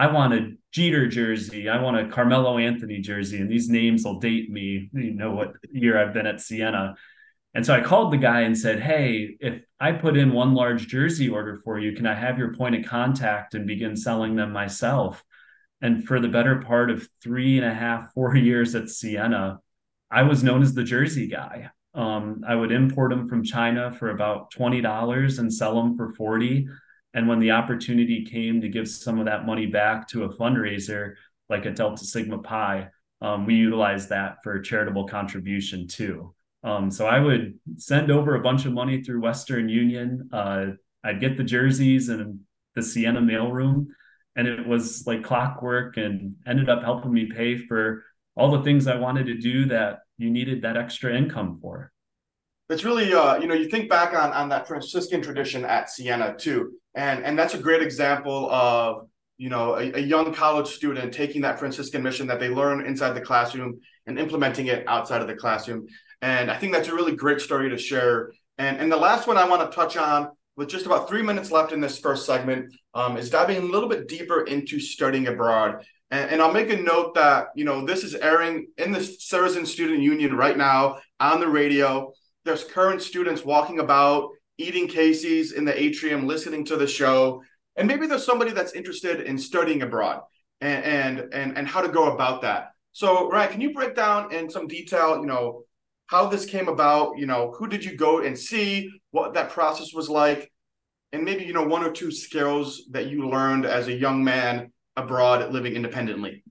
I 0.00 0.06
want 0.06 0.32
a 0.32 0.52
Jeter 0.72 1.06
jersey. 1.08 1.68
I 1.68 1.82
want 1.82 1.98
a 1.98 2.08
Carmelo 2.08 2.56
Anthony 2.56 3.00
jersey. 3.00 3.38
And 3.38 3.50
these 3.50 3.68
names 3.68 4.02
will 4.02 4.18
date 4.18 4.50
me. 4.50 4.88
You 4.94 5.12
know 5.12 5.32
what 5.32 5.52
year 5.70 5.98
I've 5.98 6.14
been 6.14 6.26
at 6.26 6.40
Siena. 6.40 6.94
And 7.52 7.66
so 7.66 7.74
I 7.74 7.82
called 7.82 8.10
the 8.10 8.16
guy 8.16 8.40
and 8.40 8.56
said, 8.56 8.80
Hey, 8.80 9.36
if 9.40 9.62
I 9.78 9.92
put 9.92 10.16
in 10.16 10.32
one 10.32 10.54
large 10.54 10.86
jersey 10.86 11.28
order 11.28 11.60
for 11.64 11.78
you, 11.78 11.94
can 11.94 12.06
I 12.06 12.14
have 12.14 12.38
your 12.38 12.54
point 12.54 12.76
of 12.76 12.86
contact 12.86 13.52
and 13.52 13.66
begin 13.66 13.94
selling 13.94 14.36
them 14.36 14.52
myself? 14.52 15.22
And 15.82 16.02
for 16.06 16.18
the 16.18 16.28
better 16.28 16.62
part 16.62 16.90
of 16.90 17.06
three 17.22 17.58
and 17.58 17.66
a 17.66 17.74
half, 17.74 18.10
four 18.14 18.34
years 18.48 18.74
at 18.74 18.88
Siena, 18.88 19.58
I 20.10 20.22
was 20.22 20.42
known 20.42 20.62
as 20.62 20.72
the 20.72 20.82
jersey 20.82 21.26
guy. 21.26 21.68
Um, 21.92 22.42
I 22.48 22.54
would 22.54 22.72
import 22.72 23.10
them 23.10 23.28
from 23.28 23.44
China 23.44 23.92
for 23.92 24.08
about 24.08 24.50
$20 24.54 25.38
and 25.38 25.52
sell 25.52 25.74
them 25.74 25.98
for 25.98 26.14
40 26.14 26.68
and 27.14 27.28
when 27.28 27.40
the 27.40 27.50
opportunity 27.50 28.24
came 28.24 28.60
to 28.60 28.68
give 28.68 28.88
some 28.88 29.18
of 29.18 29.26
that 29.26 29.46
money 29.46 29.66
back 29.66 30.08
to 30.08 30.24
a 30.24 30.36
fundraiser 30.36 31.14
like 31.48 31.66
a 31.66 31.70
Delta 31.70 32.04
Sigma 32.04 32.38
Pi, 32.38 32.88
um, 33.20 33.46
we 33.46 33.54
utilized 33.54 34.08
that 34.10 34.36
for 34.42 34.54
a 34.54 34.62
charitable 34.62 35.06
contribution 35.06 35.86
too. 35.88 36.34
Um, 36.62 36.90
so 36.90 37.06
I 37.06 37.18
would 37.18 37.58
send 37.76 38.10
over 38.10 38.34
a 38.34 38.42
bunch 38.42 38.66
of 38.66 38.72
money 38.72 39.02
through 39.02 39.22
Western 39.22 39.68
Union. 39.68 40.28
Uh, 40.32 40.66
I'd 41.02 41.20
get 41.20 41.36
the 41.36 41.44
jerseys 41.44 42.08
and 42.08 42.40
the 42.74 42.82
Siena 42.82 43.20
mailroom, 43.20 43.86
and 44.36 44.46
it 44.46 44.66
was 44.66 45.06
like 45.06 45.24
clockwork, 45.24 45.96
and 45.96 46.36
ended 46.46 46.68
up 46.68 46.82
helping 46.82 47.12
me 47.12 47.26
pay 47.26 47.56
for 47.56 48.04
all 48.36 48.50
the 48.50 48.62
things 48.62 48.86
I 48.86 48.96
wanted 48.96 49.26
to 49.26 49.34
do 49.34 49.66
that 49.66 50.00
you 50.18 50.30
needed 50.30 50.62
that 50.62 50.76
extra 50.76 51.16
income 51.16 51.58
for. 51.60 51.92
It's 52.68 52.84
really, 52.84 53.12
uh, 53.12 53.38
you 53.38 53.48
know, 53.48 53.54
you 53.54 53.68
think 53.68 53.88
back 53.88 54.14
on 54.14 54.32
on 54.32 54.48
that 54.50 54.68
Franciscan 54.68 55.22
tradition 55.22 55.64
at 55.64 55.90
Siena 55.90 56.36
too, 56.38 56.74
and 56.94 57.24
and 57.24 57.38
that's 57.38 57.54
a 57.54 57.58
great 57.58 57.82
example 57.82 58.50
of 58.50 59.06
you 59.38 59.48
know 59.48 59.74
a, 59.74 59.92
a, 59.92 60.00
young 60.00 60.34
college 60.34 60.68
student 60.68 61.14
taking 61.14 61.42
that 61.42 61.58
Franciscan 61.58 62.02
mission 62.02 62.26
that 62.26 62.40
they 62.40 62.48
learn 62.48 62.84
inside 62.84 63.12
the 63.12 63.20
classroom 63.20 63.80
and 64.06 64.18
implementing 64.18 64.66
it 64.66 64.86
outside 64.86 65.22
of 65.22 65.28
the 65.28 65.34
classroom. 65.34 65.86
And 66.20 66.50
I 66.50 66.58
think 66.58 66.72
that's 66.72 66.88
a 66.88 66.94
really 66.94 67.16
great 67.16 67.40
story 67.40 67.70
to 67.70 67.78
share. 67.78 68.32
And 68.58 68.78
and 68.78 68.90
the 68.90 68.96
last 68.96 69.26
one 69.26 69.38
I 69.38 69.48
want 69.48 69.70
to 69.70 69.74
touch 69.74 69.96
on, 69.96 70.30
with 70.56 70.68
just 70.68 70.86
about 70.86 71.08
three 71.08 71.22
minutes 71.22 71.50
left 71.50 71.72
in 71.72 71.80
this 71.80 71.98
first 71.98 72.26
segment, 72.26 72.74
um, 72.92 73.16
is 73.16 73.30
diving 73.30 73.56
a 73.58 73.60
little 73.60 73.88
bit 73.88 74.08
deeper 74.08 74.42
into 74.42 74.78
studying 74.80 75.28
abroad. 75.28 75.84
And, 76.10 76.32
and 76.32 76.42
I'll 76.42 76.52
make 76.52 76.70
a 76.70 76.76
note 76.76 77.14
that 77.14 77.48
you 77.54 77.64
know 77.64 77.86
this 77.86 78.04
is 78.04 78.14
airing 78.14 78.66
in 78.76 78.92
the 78.92 78.98
Sarazen 78.98 79.66
Student 79.66 80.02
Union 80.02 80.36
right 80.36 80.56
now 80.56 80.98
on 81.18 81.40
the 81.40 81.48
radio. 81.48 82.12
There's 82.44 82.64
current 82.64 83.02
students 83.02 83.44
walking 83.44 83.78
about, 83.80 84.30
eating 84.60 84.86
Casey's 84.88 85.52
in 85.52 85.64
the 85.64 85.80
atrium, 85.80 86.26
listening 86.26 86.64
to 86.66 86.76
the 86.76 86.86
show, 86.86 87.42
and 87.76 87.88
maybe 87.88 88.06
there's 88.06 88.24
somebody 88.24 88.52
that's 88.52 88.72
interested 88.72 89.22
in 89.22 89.38
studying 89.38 89.82
abroad 89.82 90.20
and 90.60 90.84
and 90.84 91.34
and, 91.34 91.58
and 91.58 91.66
how 91.66 91.80
to 91.80 91.88
go 91.88 92.12
about 92.14 92.42
that. 92.42 92.72
So, 92.92 93.30
Ryan, 93.30 93.52
can 93.52 93.60
you 93.60 93.72
break 93.72 93.94
down 93.94 94.32
in 94.32 94.50
some 94.50 94.66
detail, 94.66 95.20
you 95.20 95.26
know, 95.26 95.62
how 96.06 96.26
this 96.26 96.44
came 96.44 96.68
about? 96.68 97.18
You 97.18 97.26
know, 97.26 97.54
who 97.56 97.68
did 97.68 97.84
you 97.84 97.96
go 97.96 98.20
and 98.20 98.36
see? 98.36 98.90
What 99.12 99.34
that 99.34 99.50
process 99.50 99.92
was 99.92 100.08
like, 100.08 100.52
and 101.12 101.24
maybe 101.24 101.44
you 101.44 101.52
know 101.52 101.64
one 101.64 101.84
or 101.84 101.92
two 101.92 102.10
skills 102.10 102.82
that 102.90 103.06
you 103.06 103.28
learned 103.28 103.64
as 103.64 103.88
a 103.88 103.92
young 103.92 104.22
man 104.22 104.72
abroad 104.96 105.52
living 105.52 105.74
independently. 105.74 106.44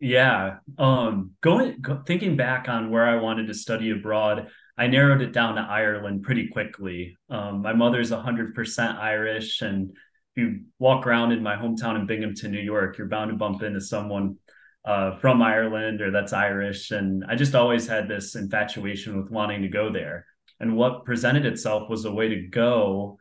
Yeah, 0.00 0.56
um, 0.76 1.32
going 1.40 1.76
go, 1.80 2.02
thinking 2.06 2.36
back 2.36 2.68
on 2.68 2.90
where 2.90 3.06
I 3.06 3.16
wanted 3.16 3.46
to 3.46 3.54
study 3.54 3.90
abroad, 3.90 4.48
I 4.76 4.88
narrowed 4.88 5.22
it 5.22 5.32
down 5.32 5.54
to 5.54 5.60
Ireland 5.60 6.22
pretty 6.22 6.48
quickly. 6.48 7.16
Um, 7.30 7.62
my 7.62 7.72
mother's 7.72 8.10
100% 8.10 8.96
Irish, 8.96 9.62
and 9.62 9.90
if 9.90 10.42
you 10.42 10.60
walk 10.78 11.06
around 11.06 11.32
in 11.32 11.42
my 11.42 11.54
hometown 11.54 11.98
in 11.98 12.06
Binghamton, 12.06 12.50
New 12.50 12.60
York, 12.60 12.98
you're 12.98 13.06
bound 13.06 13.30
to 13.30 13.36
bump 13.36 13.62
into 13.62 13.80
someone 13.80 14.36
uh, 14.84 15.16
from 15.16 15.42
Ireland 15.42 16.02
or 16.02 16.10
that's 16.10 16.32
Irish. 16.32 16.90
And 16.90 17.24
I 17.28 17.36
just 17.36 17.54
always 17.54 17.86
had 17.86 18.08
this 18.08 18.34
infatuation 18.34 19.16
with 19.16 19.30
wanting 19.30 19.62
to 19.62 19.68
go 19.68 19.92
there. 19.92 20.26
And 20.60 20.76
what 20.76 21.04
presented 21.04 21.46
itself 21.46 21.88
was 21.88 22.04
a 22.04 22.12
way 22.12 22.28
to 22.28 22.48
go, 22.48 23.18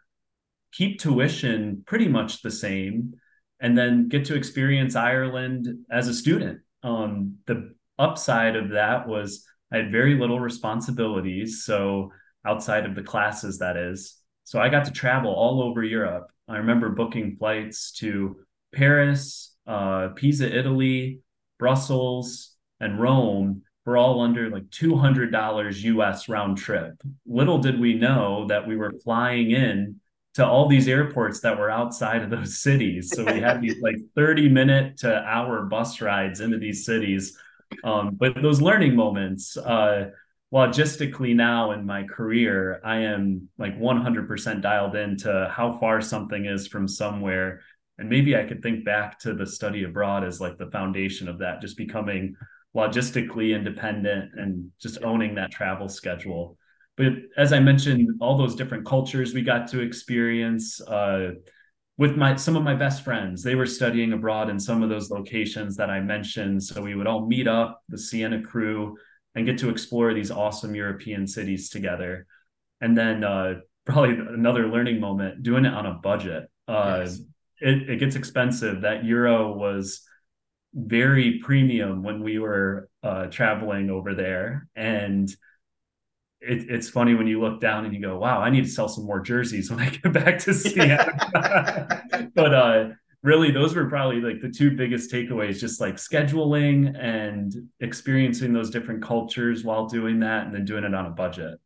keep 0.72 1.00
tuition 1.00 1.84
pretty 1.86 2.08
much 2.08 2.42
the 2.42 2.52
same, 2.52 3.14
and 3.60 3.78
then 3.78 4.08
get 4.08 4.26
to 4.26 4.36
experience 4.36 4.96
Ireland 4.96 5.68
as 5.90 6.08
a 6.08 6.14
student. 6.14 6.60
Um, 6.84 7.38
the 7.46 7.76
upside 7.98 8.56
of 8.56 8.72
that 8.72 9.08
was 9.08 9.46
I 9.74 9.77
had 9.77 9.92
very 9.92 10.15
little 10.15 10.39
responsibilities. 10.39 11.65
So 11.65 12.12
outside 12.46 12.86
of 12.86 12.96
the 12.96 13.03
classes, 13.03 13.58
that 13.60 13.75
is. 13.75 14.18
So 14.44 14.60
I 14.60 14.70
got 14.70 14.86
to 14.86 14.92
travel 14.92 15.32
all 15.32 15.63
over 15.63 15.84
Europe. 15.84 16.32
I 16.48 16.58
remember 16.58 16.89
booking 16.89 17.38
flights 17.38 17.92
to 17.94 18.38
Paris, 18.74 19.56
uh, 19.65 20.10
Pisa, 20.10 20.56
Italy, 20.56 21.22
Brussels, 21.58 22.51
and 22.80 23.00
Rome 23.00 23.63
were 23.86 23.98
all 23.98 24.22
under 24.22 24.50
like 24.50 24.70
$200 24.70 25.84
US 25.84 26.30
round 26.30 26.58
trip. 26.58 26.94
Little 27.25 27.58
did 27.58 27.80
we 27.80 27.96
know 27.96 28.46
that 28.48 28.68
we 28.68 28.75
were 28.75 28.94
flying 29.03 29.51
in 29.51 30.00
to 30.36 30.46
all 30.46 30.68
these 30.68 30.88
airports 30.88 31.39
that 31.42 31.58
were 31.58 31.70
outside 31.70 32.22
of 32.22 32.30
those 32.30 32.58
cities. 32.62 33.12
So 33.15 33.24
we 33.25 33.39
had 33.39 33.62
these 33.62 33.82
like 33.82 33.98
30 34.15 34.50
minute 34.50 34.98
to 34.98 35.24
hour 35.24 35.63
bus 35.65 36.01
rides 36.01 36.42
into 36.42 36.58
these 36.58 36.86
cities 36.86 37.38
um, 37.84 38.15
but 38.15 38.42
those 38.42 38.62
learning 38.62 38.96
moments, 38.96 39.58
uh, 39.58 40.12
logistically 40.53 41.36
now 41.36 41.72
in 41.72 41.86
my 41.86 42.03
career, 42.03 42.80
I 42.84 42.98
am 43.00 43.50
like 43.58 43.77
100% 43.80 44.62
dialed 44.62 44.96
into 44.96 45.51
how 45.51 45.77
far 45.80 46.00
something 46.00 46.46
is 46.46 46.68
from 46.68 46.88
somewhere. 46.88 47.62
And 47.98 48.10
maybe 48.10 48.36
I 48.36 48.44
could 48.44 48.62
think 48.62 48.86
back 48.86 49.20
to 49.20 49.34
the 49.34 49.48
study 49.48 49.84
abroad 49.84 50.24
as 50.24 50.39
like 50.39 50.58
the 50.58 50.70
foundation 50.70 51.27
of 51.27 51.39
that, 51.39 51.62
just 51.62 51.77
becoming 51.77 52.36
logistically 52.75 53.56
independent 53.56 54.32
and 54.36 54.72
just 54.80 55.03
owning 55.03 55.36
that 55.36 55.51
travel 55.51 55.89
schedule. 55.89 56.58
But 56.98 57.13
as 57.38 57.53
I 57.53 57.60
mentioned, 57.60 58.10
all 58.22 58.38
those 58.38 58.56
different 58.56 58.86
cultures 58.86 59.34
we 59.34 59.42
got 59.42 59.68
to 59.70 59.82
experience, 59.82 60.80
uh, 60.82 61.32
with 61.98 62.16
my 62.16 62.36
some 62.36 62.56
of 62.56 62.64
my 62.64 62.76
best 62.76 63.04
friends. 63.04 63.44
They 63.44 63.56
were 63.56 63.66
studying 63.66 64.14
abroad 64.14 64.50
in 64.50 64.60
some 64.60 64.82
of 64.82 64.90
those 64.90 65.12
locations 65.12 65.76
that 65.78 65.90
i 65.90 66.00
mentioned. 66.00 66.64
So 66.64 66.82
we 66.82 66.96
would 66.96 67.08
all 67.08 67.28
meet 67.28 67.48
up 67.48 67.82
the 67.90 67.98
siena 67.98 68.42
crew 68.42 68.98
and 69.36 69.46
get 69.46 69.58
to 69.60 69.70
explore 69.70 70.14
these 70.14 70.32
awesome 70.32 70.76
european 70.76 71.28
cities 71.28 71.70
together. 71.70 72.26
And 72.82 72.98
then 72.98 73.24
uh, 73.24 73.56
probably 73.86 74.12
another 74.12 74.68
learning 74.68 75.00
moment 75.00 75.44
doing 75.44 75.66
it 75.66 75.74
on 75.74 75.86
a 75.86 75.94
budget. 75.94 76.50
Uh, 76.68 77.02
yes. 77.04 77.20
it, 77.60 77.90
it 77.90 78.00
gets 78.00 78.16
expensive. 78.16 78.82
That 78.82 79.04
euro 79.04 79.54
was 79.54 80.02
very 80.74 81.40
premium 81.44 82.02
when 82.02 82.24
we 82.24 82.40
were 82.40 82.90
uh, 83.04 83.26
traveling 83.28 83.90
over 83.90 84.16
there. 84.16 84.68
And 84.76 85.30
it, 86.46 86.70
it's 86.70 86.90
funny 86.90 87.16
when 87.16 87.28
you 87.28 87.40
look 87.40 87.62
down 87.62 87.86
and 87.86 87.94
you 87.94 88.02
go, 88.02 88.18
wow, 88.18 88.40
I 88.40 88.50
need 88.50 88.66
to 88.66 88.70
sell 88.70 88.90
some 88.90 89.06
more 89.06 89.20
jerseys 89.20 89.70
when 89.72 89.80
I 89.80 89.90
get 89.90 90.12
back 90.14 90.40
to 90.40 90.54
Seattle. 90.54 91.14
but 92.36 92.54
uh, 92.54 92.90
really, 93.22 93.52
those 93.52 93.76
were 93.76 93.90
probably 93.90 94.22
like 94.22 94.42
the 94.42 94.50
two 94.50 94.72
biggest 94.72 95.12
takeaways 95.12 95.60
just 95.60 95.80
like 95.80 95.96
scheduling 95.96 96.98
and 97.00 97.54
experiencing 97.80 98.54
those 98.54 98.70
different 98.70 99.02
cultures 99.04 99.64
while 99.64 99.88
doing 99.88 100.20
that 100.20 100.46
and 100.46 100.54
then 100.54 100.66
doing 100.66 100.84
it 100.84 100.94
on 100.94 101.06
a 101.06 101.12
budget. 101.12 101.60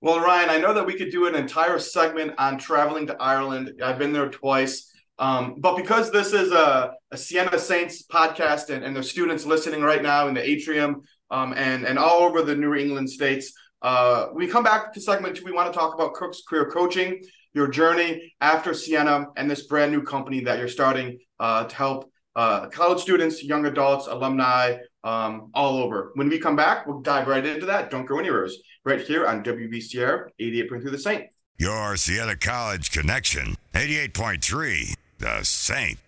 Well, 0.00 0.20
Ryan, 0.20 0.50
I 0.50 0.58
know 0.58 0.74
that 0.74 0.86
we 0.86 0.94
could 0.94 1.10
do 1.10 1.26
an 1.26 1.34
entire 1.34 1.78
segment 1.78 2.34
on 2.36 2.58
traveling 2.58 3.06
to 3.06 3.16
Ireland. 3.20 3.80
I've 3.82 3.98
been 3.98 4.12
there 4.12 4.28
twice. 4.28 4.92
Um, 5.18 5.56
but 5.58 5.76
because 5.76 6.10
this 6.10 6.32
is 6.32 6.52
a, 6.52 6.92
a 7.10 7.16
Siena 7.16 7.58
Saints 7.58 8.04
podcast 8.06 8.68
and, 8.68 8.84
and 8.84 8.94
there's 8.94 9.10
students 9.10 9.46
listening 9.46 9.80
right 9.80 10.02
now 10.02 10.28
in 10.28 10.34
the 10.34 10.46
atrium 10.46 11.02
um, 11.30 11.54
and, 11.56 11.86
and 11.86 11.98
all 11.98 12.22
over 12.22 12.42
the 12.42 12.54
New 12.54 12.74
England 12.74 13.08
states, 13.08 13.52
uh, 13.84 14.28
we 14.32 14.48
come 14.48 14.64
back 14.64 14.94
to 14.94 15.00
segment 15.00 15.36
two. 15.36 15.44
We 15.44 15.52
want 15.52 15.72
to 15.72 15.78
talk 15.78 15.94
about 15.94 16.14
Cook's 16.14 16.42
career 16.48 16.70
coaching, 16.70 17.22
your 17.52 17.68
journey 17.68 18.34
after 18.40 18.72
Siena, 18.72 19.26
and 19.36 19.48
this 19.48 19.66
brand 19.66 19.92
new 19.92 20.02
company 20.02 20.40
that 20.40 20.58
you're 20.58 20.68
starting 20.68 21.18
uh, 21.38 21.64
to 21.64 21.76
help 21.76 22.10
uh, 22.34 22.66
college 22.68 23.00
students, 23.00 23.44
young 23.44 23.66
adults, 23.66 24.06
alumni, 24.06 24.78
um, 25.04 25.50
all 25.52 25.76
over. 25.76 26.12
When 26.14 26.30
we 26.30 26.38
come 26.38 26.56
back, 26.56 26.86
we'll 26.86 27.02
dive 27.02 27.28
right 27.28 27.44
into 27.44 27.66
that. 27.66 27.90
Don't 27.90 28.06
go 28.06 28.18
anywhere. 28.18 28.48
Right 28.86 29.02
here 29.02 29.26
on 29.26 29.44
WVCR 29.44 30.30
88.3 30.40 30.90
The 30.90 30.98
Saint. 30.98 31.24
Your 31.58 31.96
Siena 31.96 32.36
College 32.36 32.90
connection, 32.90 33.56
88.3 33.74 34.96
The 35.18 35.44
Saint. 35.44 35.98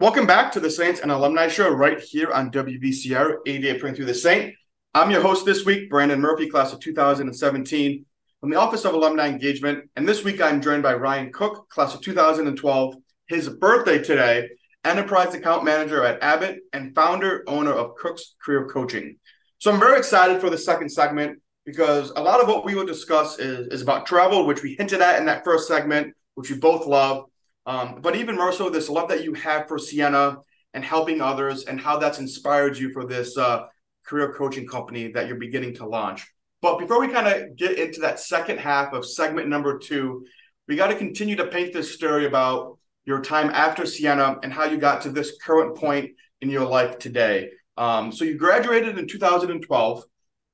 Welcome 0.00 0.26
back 0.26 0.52
to 0.52 0.60
the 0.60 0.70
Saints 0.70 1.00
and 1.00 1.10
Alumni 1.10 1.48
Show 1.48 1.70
right 1.70 1.98
here 1.98 2.30
on 2.30 2.50
WVCR 2.50 3.38
88.3 3.46 4.04
The 4.04 4.14
Saint. 4.14 4.54
I'm 4.96 5.10
your 5.10 5.20
host 5.20 5.44
this 5.44 5.66
week, 5.66 5.90
Brandon 5.90 6.18
Murphy, 6.18 6.48
class 6.48 6.72
of 6.72 6.80
2017, 6.80 8.06
from 8.40 8.48
the 8.48 8.56
Office 8.56 8.86
of 8.86 8.94
Alumni 8.94 9.28
Engagement. 9.28 9.90
And 9.94 10.08
this 10.08 10.24
week 10.24 10.40
I'm 10.40 10.62
joined 10.62 10.82
by 10.82 10.94
Ryan 10.94 11.30
Cook, 11.30 11.68
class 11.68 11.94
of 11.94 12.00
2012, 12.00 12.94
his 13.26 13.46
birthday 13.46 14.02
today, 14.02 14.48
enterprise 14.86 15.34
account 15.34 15.64
manager 15.64 16.02
at 16.02 16.22
Abbott 16.22 16.60
and 16.72 16.94
founder, 16.94 17.44
owner 17.46 17.74
of 17.74 17.94
Cook's 17.96 18.36
Career 18.42 18.68
Coaching. 18.68 19.18
So 19.58 19.70
I'm 19.70 19.78
very 19.78 19.98
excited 19.98 20.40
for 20.40 20.48
the 20.48 20.56
second 20.56 20.88
segment 20.88 21.42
because 21.66 22.10
a 22.16 22.22
lot 22.22 22.40
of 22.40 22.48
what 22.48 22.64
we 22.64 22.74
will 22.74 22.86
discuss 22.86 23.38
is, 23.38 23.68
is 23.68 23.82
about 23.82 24.06
travel, 24.06 24.46
which 24.46 24.62
we 24.62 24.76
hinted 24.76 25.02
at 25.02 25.18
in 25.20 25.26
that 25.26 25.44
first 25.44 25.68
segment, 25.68 26.14
which 26.36 26.50
we 26.50 26.56
both 26.56 26.86
love. 26.86 27.26
Um, 27.66 27.98
but 28.00 28.16
even 28.16 28.34
more 28.34 28.50
so, 28.50 28.70
this 28.70 28.88
love 28.88 29.10
that 29.10 29.24
you 29.24 29.34
have 29.34 29.68
for 29.68 29.78
Siena 29.78 30.38
and 30.72 30.82
helping 30.82 31.20
others 31.20 31.64
and 31.64 31.78
how 31.78 31.98
that's 31.98 32.18
inspired 32.18 32.78
you 32.78 32.94
for 32.94 33.04
this 33.04 33.36
uh, 33.36 33.66
career 34.06 34.32
coaching 34.32 34.66
company 34.66 35.12
that 35.12 35.26
you're 35.26 35.36
beginning 35.36 35.74
to 35.74 35.86
launch. 35.86 36.26
But 36.62 36.78
before 36.78 37.00
we 37.00 37.08
kind 37.08 37.26
of 37.28 37.56
get 37.56 37.78
into 37.78 38.00
that 38.00 38.20
second 38.20 38.58
half 38.58 38.92
of 38.92 39.04
segment 39.04 39.48
number 39.48 39.78
two, 39.78 40.26
we 40.68 40.76
got 40.76 40.88
to 40.88 40.96
continue 40.96 41.36
to 41.36 41.46
paint 41.46 41.72
this 41.72 41.94
story 41.94 42.26
about 42.26 42.78
your 43.04 43.20
time 43.20 43.50
after 43.50 43.86
Siena 43.86 44.38
and 44.42 44.52
how 44.52 44.64
you 44.64 44.78
got 44.78 45.02
to 45.02 45.10
this 45.10 45.36
current 45.44 45.76
point 45.76 46.10
in 46.40 46.50
your 46.50 46.66
life 46.66 46.98
today. 46.98 47.50
Um, 47.76 48.10
so 48.10 48.24
you 48.24 48.36
graduated 48.36 48.98
in 48.98 49.06
2012. 49.06 50.04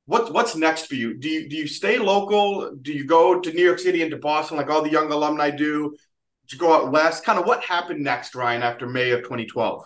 What, 0.06 0.32
what's 0.32 0.56
next 0.56 0.86
for 0.86 0.96
you? 0.96 1.14
Do 1.14 1.28
you 1.28 1.48
do 1.48 1.56
you 1.56 1.68
stay 1.68 1.98
local? 1.98 2.74
Do 2.74 2.92
you 2.92 3.06
go 3.06 3.40
to 3.40 3.52
New 3.52 3.64
York 3.64 3.78
City 3.78 4.02
and 4.02 4.10
to 4.10 4.16
Boston 4.16 4.56
like 4.56 4.68
all 4.68 4.82
the 4.82 4.90
young 4.90 5.10
alumni 5.12 5.50
do? 5.50 5.96
Did 6.42 6.52
you 6.52 6.58
go 6.58 6.72
out 6.74 6.90
west? 6.90 7.24
Kind 7.24 7.38
of 7.38 7.46
what 7.46 7.62
happened 7.62 8.02
next, 8.02 8.34
Ryan, 8.34 8.62
after 8.62 8.88
May 8.88 9.12
of 9.12 9.20
2012? 9.20 9.84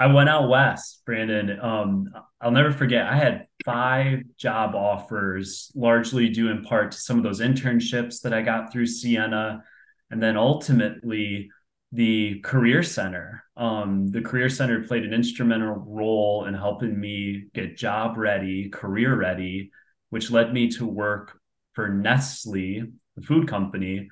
I 0.00 0.06
went 0.06 0.30
out 0.30 0.48
west, 0.48 1.02
Brandon. 1.04 1.60
Um, 1.60 2.08
I'll 2.40 2.50
never 2.50 2.72
forget. 2.72 3.06
I 3.06 3.16
had 3.16 3.46
five 3.66 4.22
job 4.38 4.74
offers, 4.74 5.70
largely 5.74 6.30
due 6.30 6.48
in 6.48 6.64
part 6.64 6.92
to 6.92 6.98
some 6.98 7.18
of 7.18 7.22
those 7.22 7.40
internships 7.40 8.22
that 8.22 8.32
I 8.32 8.40
got 8.40 8.72
through 8.72 8.86
Siena, 8.86 9.62
and 10.10 10.22
then 10.22 10.38
ultimately 10.38 11.50
the 11.92 12.40
Career 12.40 12.82
Center. 12.82 13.44
Um, 13.58 14.08
the 14.08 14.22
Career 14.22 14.48
Center 14.48 14.82
played 14.84 15.04
an 15.04 15.12
instrumental 15.12 15.74
role 15.86 16.46
in 16.46 16.54
helping 16.54 16.98
me 16.98 17.48
get 17.52 17.76
job 17.76 18.16
ready, 18.16 18.70
career 18.70 19.14
ready, 19.14 19.70
which 20.08 20.30
led 20.30 20.54
me 20.54 20.70
to 20.70 20.86
work 20.86 21.38
for 21.74 21.90
Nestle, 21.90 22.84
the 23.16 23.22
food 23.22 23.48
company. 23.48 24.08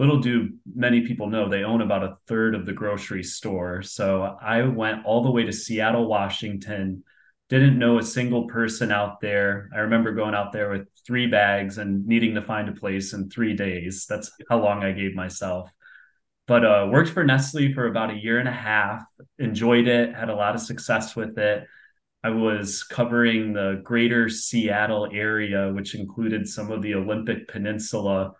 Little 0.00 0.18
do 0.18 0.50
many 0.74 1.06
people 1.06 1.28
know 1.28 1.48
they 1.48 1.62
own 1.62 1.82
about 1.82 2.02
a 2.02 2.16
third 2.26 2.54
of 2.54 2.64
the 2.64 2.72
grocery 2.72 3.22
store. 3.22 3.82
So 3.82 4.36
I 4.40 4.62
went 4.62 5.04
all 5.04 5.22
the 5.22 5.30
way 5.30 5.44
to 5.44 5.52
Seattle, 5.52 6.08
Washington. 6.08 7.04
Didn't 7.50 7.78
know 7.78 7.98
a 7.98 8.02
single 8.02 8.46
person 8.46 8.90
out 8.90 9.20
there. 9.20 9.68
I 9.74 9.80
remember 9.80 10.12
going 10.12 10.34
out 10.34 10.52
there 10.52 10.70
with 10.70 10.88
three 11.06 11.26
bags 11.26 11.78
and 11.78 12.06
needing 12.06 12.34
to 12.36 12.42
find 12.42 12.68
a 12.68 12.72
place 12.72 13.12
in 13.12 13.28
three 13.28 13.54
days. 13.54 14.06
That's 14.08 14.30
how 14.48 14.62
long 14.62 14.82
I 14.82 14.92
gave 14.92 15.14
myself 15.14 15.70
but 16.50 16.64
uh, 16.64 16.88
worked 16.90 17.10
for 17.10 17.22
Nestle 17.22 17.72
for 17.74 17.86
about 17.86 18.10
a 18.10 18.18
year 18.18 18.40
and 18.40 18.48
a 18.48 18.52
half. 18.52 19.02
Enjoyed 19.38 19.86
it, 19.86 20.16
had 20.16 20.30
a 20.30 20.34
lot 20.34 20.56
of 20.56 20.60
success 20.60 21.14
with 21.14 21.38
it. 21.38 21.64
I 22.24 22.30
was 22.30 22.82
covering 22.82 23.52
the 23.52 23.80
greater 23.84 24.28
Seattle 24.28 25.08
area, 25.12 25.72
which 25.72 25.94
included 25.94 26.48
some 26.48 26.72
of 26.72 26.82
the 26.82 26.96
Olympic 26.96 27.46
Peninsula 27.46 28.32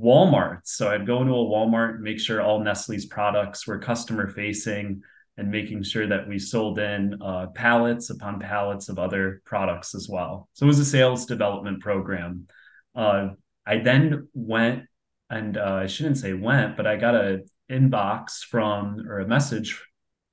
Walmarts. 0.00 0.68
So 0.68 0.88
I'd 0.88 1.06
go 1.06 1.20
into 1.22 1.32
a 1.32 1.36
Walmart, 1.36 2.00
make 2.00 2.20
sure 2.20 2.40
all 2.40 2.60
Nestle's 2.60 3.06
products 3.06 3.66
were 3.66 3.78
customer 3.78 4.28
facing, 4.28 5.02
and 5.38 5.50
making 5.50 5.82
sure 5.82 6.06
that 6.06 6.26
we 6.26 6.38
sold 6.38 6.78
in 6.78 7.20
uh, 7.22 7.48
pallets 7.48 8.10
upon 8.10 8.40
pallets 8.40 8.88
of 8.88 8.98
other 8.98 9.42
products 9.44 9.94
as 9.94 10.08
well. 10.08 10.48
So 10.54 10.64
it 10.64 10.68
was 10.68 10.78
a 10.78 10.84
sales 10.84 11.26
development 11.26 11.80
program. 11.80 12.46
Uh, 12.94 13.30
I 13.66 13.78
then 13.78 14.28
went 14.32 14.84
and 15.28 15.56
uh, 15.56 15.80
I 15.82 15.86
shouldn't 15.86 16.18
say 16.18 16.32
went, 16.32 16.76
but 16.76 16.86
I 16.86 16.96
got 16.96 17.14
a 17.14 17.40
inbox 17.70 18.44
from 18.44 19.06
or 19.08 19.18
a 19.18 19.28
message 19.28 19.82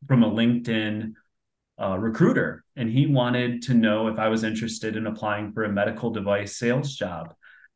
from 0.08 0.24
a 0.24 0.29
LinkedIn 0.29 1.13
uh, 1.82 1.98
recruiter, 1.98 2.63
and 2.75 2.89
he 2.89 3.08
wanted 3.08 3.63
to 3.63 3.74
know 3.74 4.08
if 4.08 4.20
I 4.20 4.27
was 4.27 4.43
interested 4.43 4.96
in 4.96 5.08
applying 5.08 5.51
for 5.51 5.63
a 5.63 5.72
medical 5.72 6.12
device 6.12 6.58
sales 6.58 6.96
job. 6.96 7.34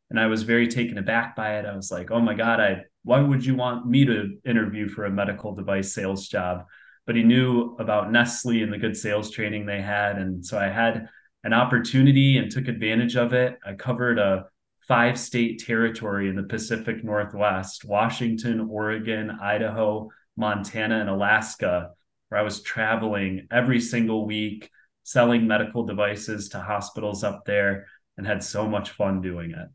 And 0.09 0.19
I 0.19 0.27
was 0.27 0.43
very 0.43 0.67
taken 0.67 0.97
aback 0.97 1.35
by 1.35 1.59
it. 1.59 1.65
I 1.65 1.75
was 1.75 1.91
like, 1.91 2.11
"Oh 2.11 2.21
my 2.21 2.33
god, 2.33 2.59
I 2.59 2.83
why 3.03 3.19
would 3.19 3.45
you 3.45 3.55
want 3.55 3.85
me 3.85 4.05
to 4.05 4.37
interview 4.45 4.87
for 4.87 5.05
a 5.05 5.11
medical 5.11 5.53
device 5.55 5.93
sales 5.93 6.27
job?" 6.27 6.65
But 7.05 7.15
he 7.15 7.23
knew 7.23 7.75
about 7.79 8.11
Nestle 8.11 8.63
and 8.63 8.71
the 8.71 8.77
good 8.77 8.97
sales 8.97 9.31
training 9.31 9.65
they 9.65 9.81
had, 9.81 10.17
and 10.17 10.45
so 10.45 10.57
I 10.57 10.67
had 10.67 11.09
an 11.43 11.53
opportunity 11.53 12.37
and 12.37 12.51
took 12.51 12.67
advantage 12.67 13.15
of 13.15 13.33
it. 13.33 13.57
I 13.65 13.73
covered 13.73 14.19
a 14.19 14.45
five 14.87 15.19
state 15.19 15.59
territory 15.65 16.29
in 16.29 16.35
the 16.35 16.43
Pacific 16.43 17.03
Northwest 17.03 17.83
Washington, 17.85 18.61
Oregon, 18.69 19.31
Idaho, 19.31 20.09
Montana, 20.37 20.99
and 20.99 21.09
Alaska, 21.09 21.91
where 22.29 22.39
I 22.39 22.43
was 22.43 22.61
traveling 22.61 23.47
every 23.51 23.79
single 23.79 24.25
week, 24.25 24.69
selling 25.03 25.47
medical 25.47 25.85
devices 25.85 26.49
to 26.49 26.59
hospitals 26.59 27.23
up 27.23 27.43
there, 27.45 27.87
and 28.17 28.25
had 28.25 28.43
so 28.43 28.67
much 28.67 28.91
fun 28.91 29.21
doing 29.21 29.51
it. 29.51 29.67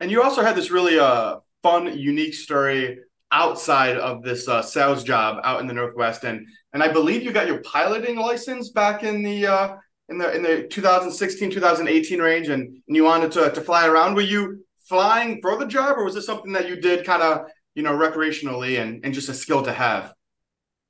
And 0.00 0.10
you 0.10 0.22
also 0.22 0.42
had 0.42 0.56
this 0.56 0.70
really 0.70 0.98
uh, 0.98 1.36
fun, 1.62 1.98
unique 1.98 2.34
story 2.34 2.98
outside 3.32 3.96
of 3.96 4.22
this 4.22 4.48
uh, 4.48 4.62
sales 4.62 5.04
job 5.04 5.40
out 5.44 5.60
in 5.60 5.66
the 5.66 5.74
Northwest, 5.74 6.24
and 6.24 6.46
and 6.72 6.82
I 6.82 6.88
believe 6.88 7.22
you 7.22 7.32
got 7.32 7.46
your 7.46 7.60
piloting 7.62 8.16
license 8.16 8.70
back 8.70 9.02
in 9.02 9.22
the 9.22 9.46
uh, 9.46 9.76
in 10.08 10.18
the 10.18 10.34
in 10.34 10.42
the 10.42 10.66
2016 10.68 11.50
2018 11.50 12.20
range. 12.20 12.48
And, 12.48 12.62
and 12.86 12.96
you 12.96 13.04
wanted 13.04 13.32
to, 13.32 13.50
to 13.50 13.60
fly 13.60 13.86
around. 13.86 14.14
Were 14.14 14.22
you 14.22 14.64
flying 14.88 15.40
for 15.40 15.56
the 15.56 15.66
job 15.66 15.96
or 15.98 16.04
was 16.04 16.14
this 16.14 16.26
something 16.26 16.52
that 16.52 16.68
you 16.68 16.80
did 16.80 17.06
kind 17.06 17.22
of 17.22 17.46
you 17.74 17.82
know 17.82 17.92
recreationally 17.92 18.80
and, 18.80 19.04
and 19.04 19.14
just 19.14 19.28
a 19.28 19.34
skill 19.34 19.62
to 19.62 19.72
have? 19.72 20.12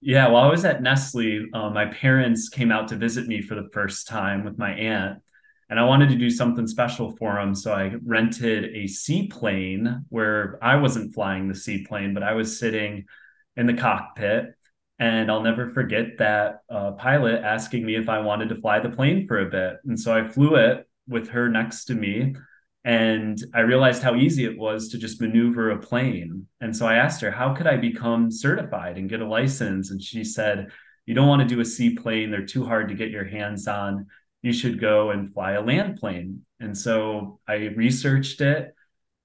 Yeah 0.01 0.29
while 0.29 0.45
i 0.45 0.49
was 0.49 0.65
at 0.65 0.83
nestle. 0.83 1.47
Uh, 1.53 1.71
my 1.71 1.87
parents 1.87 2.49
came 2.49 2.73
out 2.73 2.89
to 2.89 2.97
visit 2.97 3.27
me 3.27 3.43
for 3.43 3.55
the 3.55 3.69
first 3.73 4.09
time 4.09 4.45
with 4.45 4.59
my 4.59 4.73
aunt 4.73 5.19
and 5.71 5.81
i 5.81 5.85
wanted 5.85 6.11
to 6.11 6.17
do 6.17 6.29
something 6.29 6.67
special 6.67 7.17
for 7.17 7.35
them 7.35 7.55
so 7.55 7.73
i 7.73 7.93
rented 8.05 8.75
a 8.75 8.87
seaplane 8.87 10.05
where 10.11 10.59
i 10.61 10.77
wasn't 10.77 11.15
flying 11.15 11.49
the 11.49 11.55
seaplane 11.55 12.13
but 12.13 12.23
i 12.23 12.33
was 12.33 12.59
sitting 12.59 13.05
in 13.57 13.67
the 13.67 13.75
cockpit 13.75 14.55
and 15.01 15.31
I'll 15.31 15.43
never 15.43 15.67
forget 15.71 16.19
that 16.19 16.61
uh, 16.69 16.93
pilot 16.93 17.43
asking 17.43 17.87
me 17.87 17.97
if 17.97 18.11
I 18.11 18.21
wanted 18.21 18.51
to 18.51 18.55
fly 18.55 18.81
the 18.81 18.91
plane 18.91 19.27
for 19.27 19.41
a 19.41 19.49
bit. 19.49 19.79
And 19.87 19.99
so 19.99 20.15
I 20.15 20.29
flew 20.29 20.57
it 20.57 20.87
with 21.09 21.31
her 21.31 21.49
next 21.49 21.87
to 21.87 21.95
me. 21.95 22.37
And 22.85 23.43
I 23.55 23.61
realized 23.61 24.03
how 24.03 24.15
easy 24.15 24.45
it 24.45 24.59
was 24.59 24.89
to 24.91 24.99
just 24.99 25.21
maneuver 25.21 25.71
a 25.71 25.79
plane. 25.79 26.47
And 26.61 26.77
so 26.77 26.87
I 26.87 26.97
asked 26.97 27.23
her, 27.23 27.31
How 27.31 27.55
could 27.55 27.67
I 27.67 27.79
become 27.79 28.31
certified 28.31 28.99
and 28.99 29.09
get 29.09 29.21
a 29.21 29.27
license? 29.27 29.91
And 29.91 30.03
she 30.03 30.23
said, 30.23 30.69
You 31.07 31.15
don't 31.15 31.29
want 31.29 31.41
to 31.41 31.55
do 31.55 31.61
a 31.61 31.65
seaplane, 31.65 32.31
they're 32.31 32.45
too 32.45 32.67
hard 32.67 32.89
to 32.89 32.95
get 32.95 33.11
your 33.11 33.25
hands 33.25 33.67
on. 33.67 34.07
You 34.43 34.53
should 34.53 34.81
go 34.81 35.11
and 35.11 35.33
fly 35.33 35.53
a 35.53 35.63
land 35.63 35.99
plane. 35.99 36.43
And 36.61 36.77
so 36.77 37.41
I 37.47 37.55
researched 37.77 38.41
it 38.41 38.75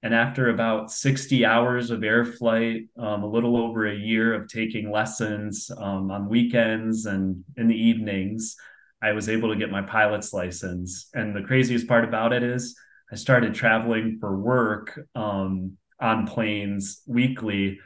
and 0.06 0.14
after 0.14 0.50
about 0.50 0.92
60 0.92 1.46
hours 1.48 1.90
of 1.90 2.04
air 2.04 2.24
flight, 2.24 2.90
um, 2.96 3.24
a 3.24 3.28
little 3.28 3.58
over 3.58 3.88
a 3.88 3.96
year 3.96 4.36
of 4.36 4.48
taking 4.48 4.92
lessons 4.92 5.72
um, 5.76 6.12
on 6.12 6.30
weekends 6.30 7.08
and 7.08 7.44
in 7.58 7.68
the 7.68 7.76
evenings, 7.76 8.56
I 9.02 9.14
was 9.14 9.30
able 9.30 9.52
to 9.52 9.58
get 9.58 9.72
my 9.72 9.82
pilot's 9.82 10.32
license. 10.32 11.10
And 11.16 11.36
the 11.36 11.42
craziest 11.42 11.88
part 11.88 12.04
about 12.04 12.34
it 12.34 12.44
is 12.44 12.78
I 13.12 13.16
started 13.16 13.56
traveling 13.56 14.20
for 14.20 14.38
work 14.38 15.00
um, 15.16 15.76
on 16.00 16.28
planes 16.28 17.02
weekly. 17.08 17.80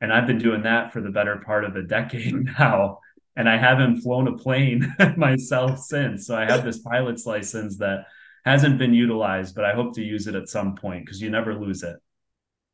And 0.00 0.12
I've 0.12 0.28
been 0.28 0.38
doing 0.38 0.62
that 0.62 0.92
for 0.92 1.00
the 1.00 1.10
better 1.10 1.42
part 1.44 1.64
of 1.64 1.74
a 1.74 1.82
decade 1.82 2.44
now. 2.60 3.00
And 3.36 3.48
I 3.48 3.56
haven't 3.56 4.00
flown 4.00 4.28
a 4.28 4.36
plane 4.36 4.94
myself 5.16 5.78
since. 5.78 6.26
So 6.26 6.36
I 6.36 6.50
have 6.50 6.64
this 6.64 6.78
pilot's 6.78 7.26
license 7.26 7.78
that 7.78 8.06
hasn't 8.44 8.78
been 8.78 8.94
utilized, 8.94 9.54
but 9.54 9.64
I 9.64 9.74
hope 9.74 9.94
to 9.94 10.02
use 10.02 10.26
it 10.26 10.34
at 10.34 10.48
some 10.48 10.74
point 10.74 11.04
because 11.04 11.20
you 11.20 11.30
never 11.30 11.54
lose 11.54 11.82
it. 11.82 11.96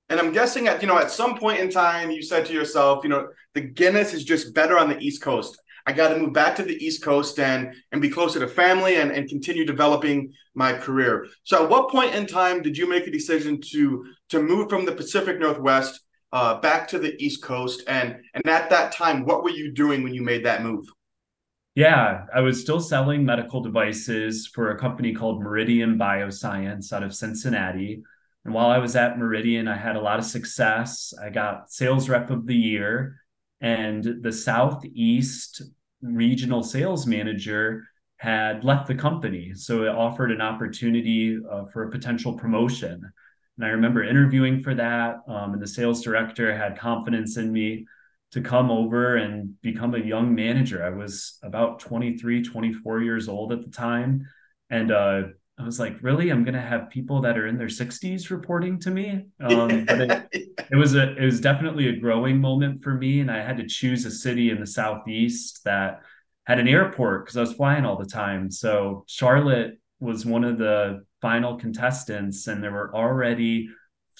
And 0.09 0.21
I'm 0.21 0.33
guessing 0.33 0.69
at 0.69 0.81
you 0.83 0.89
know 0.89 0.99
at 0.99 1.11
some 1.11 1.37
point 1.37 1.59
in 1.59 1.71
time 1.71 2.11
you 2.11 2.23
said 2.23 2.47
to 2.47 2.53
yourself, 2.53 3.03
you 3.03 3.11
know, 3.11 3.29
the 3.55 3.61
Guinness 3.61 4.15
is 4.15 4.25
just 4.25 4.55
better 4.55 4.79
on 4.79 4.89
the 4.89 4.99
East 4.99 5.21
Coast. 5.21 5.61
I 5.89 5.93
got 5.93 6.09
to 6.09 6.19
move 6.19 6.33
back 6.33 6.57
to 6.57 6.65
the 6.65 6.85
East 6.85 7.03
Coast 7.03 7.39
and 7.39 7.75
and 7.93 8.01
be 8.01 8.09
closer 8.09 8.39
to 8.41 8.49
family 8.49 8.97
and, 8.97 9.11
and 9.11 9.29
continue 9.29 9.65
developing 9.65 10.33
my 10.55 10.73
career. 10.73 11.27
So 11.45 11.65
at 11.65 11.71
what 11.71 11.91
point 11.91 12.15
in 12.15 12.27
time 12.27 12.63
did 12.63 12.77
you 12.79 12.89
make 12.89 13.07
a 13.07 13.11
decision 13.11 13.61
to 13.73 14.05
to 14.31 14.43
move 14.43 14.69
from 14.69 14.85
the 14.85 14.93
Pacific 14.93 15.39
Northwest 15.41 16.01
uh, 16.33 16.61
back 16.61 16.89
to 16.89 16.99
the 16.99 17.15
East 17.23 17.43
Coast? 17.43 17.83
And 17.89 18.17
and 18.35 18.47
at 18.47 18.71
that 18.71 18.93
time, 18.93 19.25
what 19.25 19.43
were 19.43 19.51
you 19.51 19.73
doing 19.73 20.03
when 20.03 20.15
you 20.15 20.23
made 20.23 20.45
that 20.45 20.63
move? 20.63 20.87
Yeah, 21.75 22.25
I 22.35 22.41
was 22.41 22.61
still 22.61 22.81
selling 22.81 23.25
medical 23.25 23.61
devices 23.61 24.47
for 24.47 24.71
a 24.71 24.79
company 24.79 25.13
called 25.13 25.43
Meridian 25.43 25.99
Bioscience 25.99 26.91
out 26.91 27.03
of 27.03 27.15
Cincinnati. 27.15 28.03
And 28.47 28.55
while 28.55 28.69
I 28.69 28.79
was 28.79 28.97
at 28.97 29.19
Meridian, 29.19 29.69
I 29.69 29.77
had 29.77 29.97
a 29.97 30.01
lot 30.01 30.19
of 30.19 30.25
success. 30.25 31.13
I 31.23 31.29
got 31.29 31.71
sales 31.71 32.09
rep 32.09 32.31
of 32.31 32.47
the 32.47 32.55
year, 32.55 33.21
and 33.61 34.23
the 34.23 34.33
Southeast 34.33 35.63
regional 36.01 36.63
sales 36.63 37.07
manager 37.07 37.85
had 38.19 38.65
left 38.65 38.87
the 38.87 38.95
company. 38.95 39.53
So 39.55 39.83
it 39.83 39.89
offered 39.89 40.31
an 40.31 40.41
opportunity 40.41 41.39
uh, 41.51 41.67
for 41.67 41.85
a 41.85 41.91
potential 41.91 42.39
promotion. 42.39 43.03
And 43.57 43.67
I 43.67 43.71
remember 43.71 44.05
interviewing 44.05 44.61
for 44.61 44.75
that, 44.75 45.21
um, 45.29 45.55
and 45.55 45.63
the 45.63 45.67
sales 45.67 46.03
director 46.03 46.57
had 46.57 46.79
confidence 46.79 47.37
in 47.37 47.53
me 47.53 47.87
to 48.33 48.41
come 48.41 48.71
over 48.71 49.17
and 49.17 49.61
become 49.63 49.95
a 49.95 49.99
young 49.99 50.35
manager. 50.35 50.85
I 50.85 50.91
was 50.91 51.39
about 51.43 51.79
23, 51.79 52.43
24 52.43 53.03
years 53.03 53.29
old 53.29 53.53
at 53.53 53.65
the 53.65 53.71
time. 53.71 54.27
And 54.69 54.91
uh, 54.91 55.23
I 55.59 55.63
was 55.63 55.81
like, 55.81 55.97
really? 56.03 56.31
I'm 56.31 56.45
going 56.45 56.55
to 56.55 56.61
have 56.61 56.91
people 56.91 57.23
that 57.23 57.39
are 57.39 57.47
in 57.47 57.57
their 57.57 57.69
60s 57.69 58.31
reporting 58.31 58.79
to 58.81 58.91
me. 58.91 59.27
Um, 59.41 59.85
but 59.87 60.01
it, 60.01 60.29
it, 60.71 60.77
was 60.77 60.95
a, 60.95 61.17
it 61.17 61.25
was 61.25 61.41
definitely 61.41 61.89
a 61.89 61.97
growing 61.97 62.39
moment 62.39 62.83
for 62.83 62.95
me. 62.95 63.21
And 63.21 63.31
I 63.31 63.43
had 63.43 63.57
to 63.59 63.67
choose 63.67 64.05
a 64.05 64.11
city 64.11 64.51
in 64.51 64.61
the 64.61 64.67
Southeast 64.67 65.65
that 65.65 66.03
had 66.45 66.59
an 66.59 66.69
airport 66.69 67.25
because 67.25 67.37
I 67.37 67.41
was 67.41 67.55
flying 67.55 67.87
all 67.87 67.97
the 67.97 68.07
time. 68.07 68.51
So 68.51 69.05
Charlotte 69.07 69.79
was 69.99 70.27
one 70.27 70.45
of 70.45 70.59
the 70.59 71.05
final 71.21 71.57
contestants, 71.57 72.47
and 72.47 72.63
there 72.63 72.73
were 72.73 72.95
already 72.95 73.69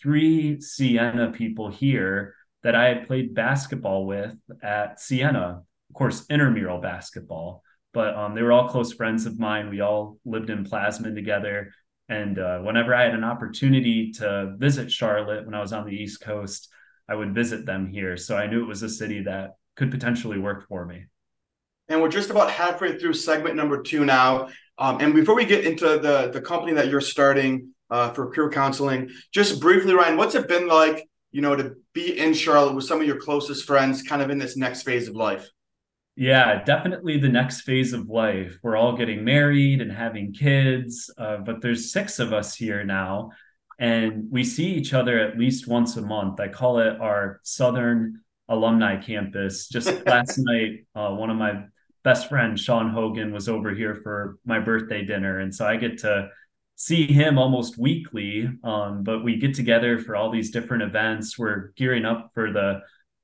three 0.01 0.61
Siena 0.61 1.31
people 1.33 1.71
here 1.71 2.35
that 2.63 2.75
I 2.75 2.89
had 2.89 3.07
played 3.07 3.35
basketball 3.35 4.07
with 4.07 4.35
at 4.63 5.01
Siena, 5.01 5.63
of 5.89 5.95
course, 5.95 6.27
intramural 6.29 6.81
basketball. 6.81 7.63
But 7.93 8.15
um, 8.15 8.35
they 8.35 8.43
were 8.43 8.53
all 8.53 8.69
close 8.69 8.93
friends 8.93 9.25
of 9.25 9.39
mine. 9.39 9.71
We 9.71 9.81
all 9.81 10.19
lived 10.25 10.51
in 10.51 10.65
Plassmann 10.65 11.15
together. 11.15 11.73
And 12.09 12.39
uh, 12.39 12.59
whenever 12.59 12.95
I 12.95 13.05
had 13.05 13.15
an 13.15 13.25
opportunity 13.25 14.13
to 14.13 14.55
visit 14.59 14.93
Charlotte 14.93 15.45
when 15.45 15.55
I 15.55 15.61
was 15.61 15.73
on 15.73 15.87
the 15.87 15.97
East 15.97 16.21
Coast, 16.21 16.69
I 17.09 17.15
would 17.15 17.35
visit 17.35 17.67
them 17.67 17.87
here. 17.87 18.17
So 18.17 18.37
I 18.37 18.47
knew 18.47 18.63
it 18.63 18.69
was 18.69 18.83
a 18.83 18.89
city 18.89 19.23
that 19.23 19.57
could 19.77 19.91
potentially 19.91 20.39
work 20.39 20.67
for 20.69 20.85
me. 20.85 21.07
And 21.89 22.03
we're 22.03 22.09
just 22.09 22.31
about 22.31 22.51
halfway 22.51 22.99
through 22.99 23.15
segment 23.15 23.55
number 23.55 23.83
two 23.83 24.05
now. 24.05 24.49
Um, 24.79 25.01
and 25.01 25.15
before 25.15 25.35
we 25.35 25.45
get 25.45 25.65
into 25.65 25.99
the, 25.99 26.31
the 26.33 26.41
company 26.41 26.73
that 26.75 26.89
you're 26.89 27.01
starting 27.01 27.71
uh, 27.91 28.11
for 28.11 28.31
career 28.31 28.51
counseling, 28.51 29.11
just 29.33 29.61
briefly, 29.61 29.95
Ryan, 29.95 30.17
what's 30.17 30.35
it 30.35 30.49
been 30.49 30.69
like, 30.69 31.09
you 31.33 31.41
know, 31.41 31.57
to 31.57 31.75
be 31.93 32.19
in 32.19 32.35
Charlotte 32.35 32.75
with 32.75 32.85
some 32.85 33.01
of 33.01 33.07
your 33.07 33.19
closest 33.19 33.65
friends 33.65 34.03
kind 34.03 34.23
of 34.23 34.31
in 34.31 34.39
this 34.39 34.57
next 34.57 34.83
phase 34.83 35.09
of 35.09 35.17
life? 35.17 35.49
Yeah, 36.15 36.65
definitely 36.65 37.19
the 37.19 37.29
next 37.29 37.63
phase 37.63 37.93
of 37.93 38.09
life. 38.09 38.59
We're 38.63 38.77
all 38.77 38.97
getting 38.97 39.23
married 39.23 39.83
and 39.83 39.93
having 39.93 40.33
kids, 40.33 41.11
uh, 41.19 41.39
but 41.39 41.61
there's 41.61 41.93
six 41.93 42.19
of 42.19 42.33
us 42.33 42.55
here 42.55 42.85
now, 42.85 43.33
and 43.79 44.29
we 44.31 44.43
see 44.43 44.67
each 44.67 44.95
other 44.95 45.19
at 45.19 45.39
least 45.39 45.69
once 45.69 45.97
a 45.99 46.03
month. 46.03 46.41
I 46.41 46.49
call 46.49 46.79
it 46.79 46.99
our 47.01 47.41
Southern 47.43 48.23
Alumni 48.49 48.97
Campus. 48.97 49.69
Just 49.69 49.89
last 50.07 50.39
night, 50.39 50.87
uh, 50.95 51.11
one 51.11 51.29
of 51.29 51.37
my 51.37 51.65
best 52.07 52.29
friend 52.29 52.59
Sean 52.59 52.89
Hogan, 52.89 53.33
was 53.33 53.49
over 53.49 53.75
here 53.75 53.97
for 53.97 54.39
my 54.45 54.61
birthday 54.61 55.05
dinner, 55.05 55.41
and 55.41 55.53
so 55.53 55.67
I 55.67 55.77
get 55.77 55.99
to 55.99 56.29
see 56.77 57.07
him 57.07 57.37
almost 57.37 57.77
weekly. 57.77 58.49
Um, 58.63 59.03
but 59.03 59.25
we 59.25 59.37
get 59.37 59.55
together 59.55 59.99
for 59.99 60.15
all 60.15 60.31
these 60.31 60.53
different 60.53 60.85
events. 60.85 61.37
We're 61.37 61.73
gearing 61.77 62.05
up 62.05 62.31
for 62.33 62.53
the 62.53 62.83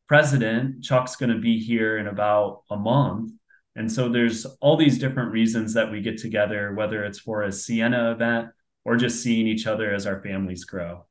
president, 0.08 0.82
Chuck's 0.82 1.14
going 1.14 1.30
to 1.30 1.38
be 1.38 1.58
here 1.58 1.96
in 1.96 2.08
about 2.08 2.64
a 2.70 2.76
month. 2.76 3.32
And 3.76 3.90
so 3.90 4.08
there's 4.08 4.44
all 4.60 4.76
these 4.76 4.98
different 4.98 5.30
reasons 5.30 5.72
that 5.74 5.90
we 5.90 6.00
get 6.02 6.18
together, 6.18 6.74
whether 6.74 7.04
it's 7.04 7.20
for 7.20 7.44
a 7.44 7.52
Siena 7.52 8.10
event 8.10 8.48
or 8.84 8.96
just 8.96 9.22
seeing 9.22 9.46
each 9.46 9.66
other 9.66 9.94
as 9.94 10.06
our 10.06 10.20
families 10.20 10.64
grow. 10.64 11.06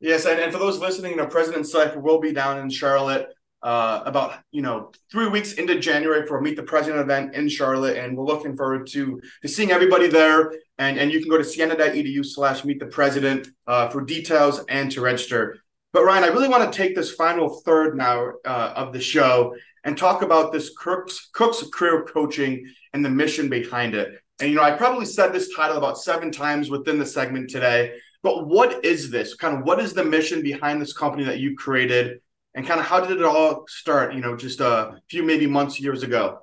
Yes, 0.00 0.26
and, 0.26 0.40
and 0.40 0.52
for 0.52 0.58
those 0.58 0.80
listening, 0.80 1.12
you 1.12 1.16
know, 1.18 1.28
President 1.28 1.66
Seifert 1.66 2.02
will 2.02 2.20
be 2.20 2.32
down 2.32 2.58
in 2.58 2.68
Charlotte 2.68 3.28
uh, 3.62 4.02
about 4.04 4.38
you 4.52 4.62
know 4.62 4.90
three 5.10 5.28
weeks 5.28 5.54
into 5.54 5.78
January 5.78 6.26
for 6.26 6.38
a 6.38 6.42
Meet 6.42 6.56
the 6.56 6.62
President 6.62 7.00
event 7.00 7.34
in 7.34 7.48
Charlotte, 7.48 7.96
and 7.96 8.16
we're 8.16 8.24
looking 8.24 8.56
forward 8.56 8.86
to 8.88 9.20
to 9.42 9.48
seeing 9.48 9.70
everybody 9.70 10.08
there. 10.08 10.52
And 10.78 10.98
and 10.98 11.12
you 11.12 11.20
can 11.20 11.28
go 11.28 11.38
to 11.38 11.44
siena.edu 11.44 12.24
slash 12.24 12.64
Meet 12.64 12.80
the 12.80 12.86
President 12.86 13.48
uh, 13.66 13.88
for 13.88 14.02
details 14.02 14.64
and 14.68 14.90
to 14.92 15.00
register. 15.00 15.58
But 15.92 16.04
Ryan, 16.04 16.24
I 16.24 16.28
really 16.28 16.48
want 16.48 16.72
to 16.72 16.76
take 16.76 16.94
this 16.94 17.12
final 17.12 17.60
third 17.60 17.96
now 17.96 18.32
uh, 18.44 18.72
of 18.76 18.92
the 18.92 19.00
show 19.00 19.56
and 19.84 19.96
talk 19.96 20.22
about 20.22 20.52
this 20.52 20.70
Cook's, 20.76 21.30
Cook's 21.32 21.64
career 21.72 22.04
coaching 22.04 22.64
and 22.92 23.04
the 23.04 23.10
mission 23.10 23.48
behind 23.48 23.94
it. 23.94 24.20
And 24.40 24.50
you 24.50 24.56
know, 24.56 24.62
I 24.62 24.72
probably 24.72 25.06
said 25.06 25.32
this 25.32 25.54
title 25.54 25.78
about 25.78 25.98
seven 25.98 26.30
times 26.30 26.70
within 26.70 26.98
the 26.98 27.06
segment 27.06 27.50
today. 27.50 27.94
But 28.22 28.46
what 28.46 28.84
is 28.84 29.10
this? 29.10 29.34
Kind 29.34 29.58
of 29.58 29.64
what 29.64 29.80
is 29.80 29.92
the 29.92 30.04
mission 30.04 30.42
behind 30.42 30.80
this 30.80 30.92
company 30.92 31.24
that 31.24 31.40
you 31.40 31.56
created? 31.56 32.20
And 32.54 32.66
kind 32.66 32.80
of 32.80 32.86
how 32.86 33.00
did 33.00 33.18
it 33.18 33.24
all 33.24 33.64
start, 33.68 34.14
you 34.14 34.20
know, 34.20 34.36
just 34.36 34.60
a 34.60 35.00
few 35.08 35.22
maybe 35.22 35.46
months, 35.46 35.80
years 35.80 36.02
ago? 36.02 36.40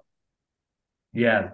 Yeah, 1.14 1.52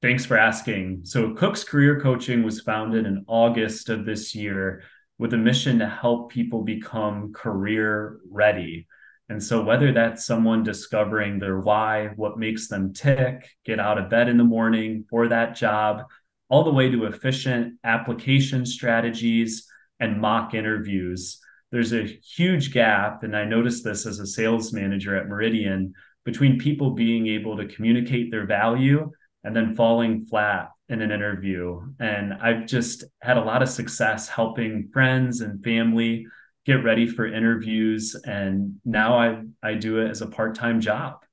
thanks 0.00 0.24
for 0.24 0.36
asking. 0.36 1.02
So, 1.04 1.34
Cook's 1.34 1.64
Career 1.64 2.00
Coaching 2.00 2.42
was 2.42 2.60
founded 2.60 3.06
in 3.06 3.24
August 3.28 3.88
of 3.88 4.04
this 4.04 4.34
year 4.34 4.82
with 5.18 5.34
a 5.34 5.38
mission 5.38 5.78
to 5.78 5.86
help 5.86 6.32
people 6.32 6.62
become 6.62 7.32
career 7.32 8.18
ready. 8.28 8.88
And 9.28 9.42
so, 9.42 9.62
whether 9.62 9.92
that's 9.92 10.26
someone 10.26 10.64
discovering 10.64 11.38
their 11.38 11.60
why, 11.60 12.08
what 12.16 12.38
makes 12.38 12.68
them 12.68 12.92
tick, 12.92 13.48
get 13.64 13.78
out 13.78 13.98
of 13.98 14.10
bed 14.10 14.28
in 14.28 14.36
the 14.36 14.44
morning 14.44 15.04
for 15.08 15.28
that 15.28 15.54
job, 15.54 16.02
all 16.48 16.64
the 16.64 16.72
way 16.72 16.90
to 16.90 17.04
efficient 17.04 17.74
application 17.84 18.66
strategies 18.66 19.66
and 20.00 20.20
mock 20.20 20.54
interviews, 20.54 21.38
there's 21.72 21.92
a 21.92 22.04
huge 22.04 22.72
gap. 22.72 23.24
And 23.24 23.34
I 23.36 23.44
noticed 23.44 23.82
this 23.82 24.06
as 24.06 24.20
a 24.20 24.26
sales 24.26 24.72
manager 24.72 25.16
at 25.16 25.28
Meridian 25.28 25.94
between 26.24 26.58
people 26.58 26.90
being 26.90 27.26
able 27.26 27.56
to 27.56 27.66
communicate 27.66 28.30
their 28.30 28.46
value 28.46 29.10
and 29.42 29.56
then 29.56 29.74
falling 29.74 30.24
flat 30.26 30.68
in 30.88 31.00
an 31.00 31.10
interview. 31.10 31.80
And 31.98 32.34
I've 32.34 32.66
just 32.66 33.04
had 33.22 33.38
a 33.38 33.42
lot 33.42 33.62
of 33.62 33.68
success 33.68 34.28
helping 34.28 34.90
friends 34.92 35.40
and 35.40 35.64
family 35.64 36.26
get 36.64 36.84
ready 36.84 37.08
for 37.08 37.26
interviews. 37.26 38.14
And 38.24 38.76
now 38.84 39.18
I, 39.18 39.42
I 39.62 39.74
do 39.74 39.98
it 39.98 40.10
as 40.10 40.20
a 40.20 40.26
part 40.26 40.54
time 40.54 40.80
job. 40.80 41.24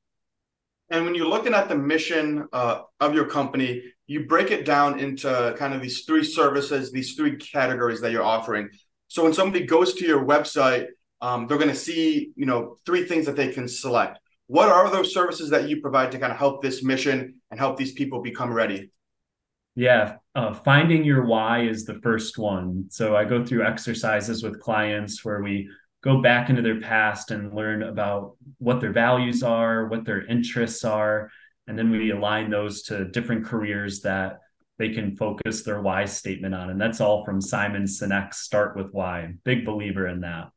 And 0.89 1.05
when 1.05 1.13
you're 1.13 1.27
looking 1.27 1.53
at 1.53 1.69
the 1.69 1.75
mission 1.75 2.47
uh, 2.51 2.81
of 2.99 3.13
your 3.13 3.25
company, 3.25 3.83
you 4.07 4.25
break 4.25 4.49
it 4.49 4.65
down 4.65 4.99
into 4.99 5.53
kind 5.57 5.75
of 5.75 5.81
these 5.81 6.01
three 6.01 6.23
services, 6.23 6.91
these 6.91 7.13
three 7.13 7.35
categories 7.35 8.01
that 8.01 8.11
you're 8.11 8.23
offering. 8.23 8.69
So 9.09 9.23
when 9.23 9.33
somebody 9.33 9.65
goes 9.65 9.95
to 9.95 10.05
your 10.05 10.23
website, 10.23 10.87
um, 11.19 11.47
they're 11.47 11.57
going 11.57 11.69
to 11.69 11.75
see, 11.75 12.31
you 12.35 12.45
know, 12.45 12.77
three 12.85 13.05
things 13.05 13.25
that 13.25 13.35
they 13.35 13.51
can 13.51 13.67
select. 13.67 14.19
What 14.47 14.69
are 14.69 14.89
those 14.89 15.13
services 15.13 15.49
that 15.49 15.67
you 15.67 15.81
provide 15.81 16.11
to 16.13 16.19
kind 16.19 16.31
of 16.31 16.37
help 16.37 16.61
this 16.61 16.83
mission 16.83 17.35
and 17.51 17.59
help 17.59 17.75
these 17.75 17.91
people 17.91 18.21
become 18.21 18.53
ready? 18.53 18.91
Yeah, 19.75 20.17
uh, 20.35 20.53
finding 20.53 21.03
your 21.03 21.25
why 21.25 21.63
is 21.63 21.85
the 21.85 21.99
first 22.01 22.37
one. 22.37 22.85
So 22.89 23.15
I 23.15 23.25
go 23.25 23.43
through 23.45 23.65
exercises 23.65 24.43
with 24.43 24.59
clients 24.59 25.25
where 25.25 25.41
we 25.41 25.69
go 26.03 26.21
back 26.21 26.49
into 26.49 26.61
their 26.61 26.79
past 26.79 27.31
and 27.31 27.53
learn 27.53 27.83
about 27.83 28.35
what 28.57 28.79
their 28.79 28.91
values 28.91 29.43
are, 29.43 29.87
what 29.87 30.05
their 30.05 30.25
interests 30.25 30.83
are, 30.85 31.29
and 31.67 31.77
then 31.77 31.91
we 31.91 32.11
align 32.11 32.49
those 32.49 32.83
to 32.83 33.05
different 33.05 33.45
careers 33.45 34.01
that 34.01 34.39
they 34.79 34.89
can 34.89 35.15
focus 35.15 35.61
their 35.61 35.81
why 35.81 36.05
statement 36.05 36.55
on. 36.55 36.69
And 36.69 36.81
that's 36.81 37.01
all 37.01 37.25
from 37.25 37.41
Simon 37.41 37.83
Sinek's 37.83 38.39
Start 38.39 38.77
with 38.77 38.91
Why. 38.91 39.33
Big 39.43 39.65
believer 39.65 40.07
in 40.07 40.21
that. 40.21 40.49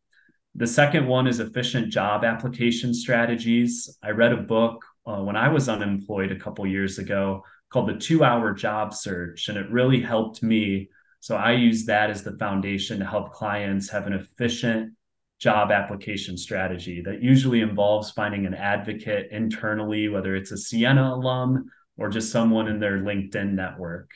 The 0.54 0.66
second 0.66 1.08
one 1.08 1.26
is 1.26 1.40
efficient 1.40 1.92
job 1.92 2.24
application 2.24 2.94
strategies. 2.94 3.98
I 4.02 4.11
read 4.11 4.32
a 4.32 4.37
book 4.37 4.85
uh, 5.04 5.20
when 5.22 5.35
I 5.35 5.48
was 5.48 5.68
unemployed 5.68 6.30
a 6.30 6.38
couple 6.38 6.66
years 6.66 6.98
ago 6.98 7.42
called 7.68 7.88
the 7.88 7.96
two 7.98 8.22
hour 8.22 8.54
job 8.54 8.94
search. 8.94 9.48
And 9.48 9.58
it 9.58 9.70
really 9.70 10.00
helped 10.00 10.42
me. 10.42 10.88
So 11.18 11.37
I 11.37 11.52
use 11.52 11.85
that 11.87 12.11
as 12.11 12.22
the 12.22 12.37
foundation 12.38 13.00
to 13.00 13.04
help 13.04 13.32
clients 13.32 13.90
have 13.90 14.06
an 14.06 14.12
efficient 14.12 14.92
job 15.40 15.72
application 15.72 16.38
strategy 16.38 17.02
that 17.02 17.20
usually 17.20 17.62
involves 17.62 18.12
finding 18.12 18.46
an 18.46 18.54
advocate 18.54 19.32
internally, 19.32 20.08
whether 20.08 20.37
it's 20.37 20.52
a 20.52 20.56
Siena 20.56 21.14
alum 21.14 21.68
or 21.98 22.09
just 22.09 22.33
someone 22.33 22.68
in 22.68 22.81
their 22.81 22.98
LinkedIn 22.98 23.52
network. 23.52 24.11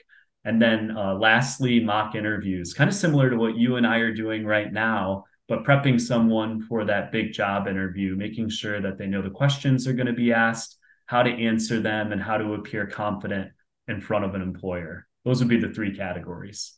And 0.45 0.62
then 0.62 0.97
uh, 0.97 1.15
lastly, 1.15 1.81
mock 1.81 2.15
interviews, 2.15 2.73
kind 2.73 2.89
of 2.89 2.95
similar 2.95 3.31
to 3.31 3.37
what 3.37 3.57
you 3.57 3.77
and 3.77 3.87
I 3.87 3.99
are 3.99 4.15
doing 4.15 4.47
right 4.47 4.73
now, 4.73 5.25
but 5.49 5.65
prepping 5.65 6.01
someone 6.01 6.62
for 6.62 6.85
that 6.85 7.12
big 7.12 7.33
job 7.33 7.67
interview, 7.67 8.17
making 8.17 8.49
sure 8.51 8.81
that 8.81 8.99
they 8.99 9.07
know 9.07 9.23
the 9.23 9.31
questions 9.31 9.87
are 9.87 9.93
going 9.93 10.07
to 10.07 10.12
be 10.12 10.33
asked 10.33 10.79
how 11.07 11.23
to 11.23 11.31
answer 11.31 11.81
them, 11.81 12.12
and 12.12 12.21
how 12.21 12.37
to 12.37 12.55
appear 12.55 12.87
confident 12.87 13.53
in 13.89 14.01
front 14.01 14.25
of 14.25 14.35
an 14.35 14.43
employer. 14.43 15.07
Those 15.25 15.39
would 15.39 15.49
be 15.49 15.59
the 15.59 15.73
three 15.73 15.97
categories. 15.97 16.75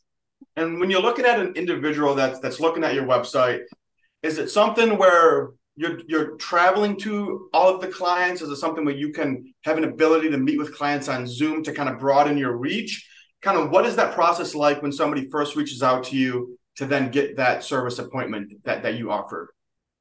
And 0.55 0.79
when 0.79 0.89
you're 0.89 1.01
looking 1.01 1.25
at 1.25 1.39
an 1.39 1.53
individual 1.55 2.15
that's 2.15 2.39
that's 2.39 2.59
looking 2.59 2.83
at 2.83 2.93
your 2.93 3.05
website, 3.05 3.61
is 4.21 4.37
it 4.37 4.49
something 4.49 4.97
where 4.97 5.49
you're 5.79 6.01
you're 6.07 6.35
traveling 6.35 6.97
to 6.97 7.49
all 7.53 7.73
of 7.73 7.79
the 7.79 7.87
clients? 7.87 8.41
Is 8.41 8.49
it 8.49 8.57
something 8.57 8.83
where 8.83 8.93
you 8.93 9.13
can 9.13 9.53
have 9.63 9.77
an 9.77 9.85
ability 9.85 10.29
to 10.29 10.37
meet 10.37 10.57
with 10.57 10.75
clients 10.75 11.07
on 11.07 11.25
Zoom 11.25 11.63
to 11.63 11.71
kind 11.71 11.87
of 11.87 11.97
broaden 11.97 12.37
your 12.37 12.57
reach? 12.57 13.07
Kind 13.41 13.57
of 13.57 13.69
what 13.71 13.85
is 13.85 13.95
that 13.95 14.13
process 14.13 14.53
like 14.53 14.81
when 14.81 14.91
somebody 14.91 15.29
first 15.29 15.55
reaches 15.55 15.81
out 15.81 16.03
to 16.05 16.17
you 16.17 16.59
to 16.75 16.85
then 16.85 17.09
get 17.11 17.37
that 17.37 17.63
service 17.63 17.97
appointment 17.97 18.51
that, 18.65 18.83
that 18.83 18.95
you 18.95 19.09
offer? 19.09 19.53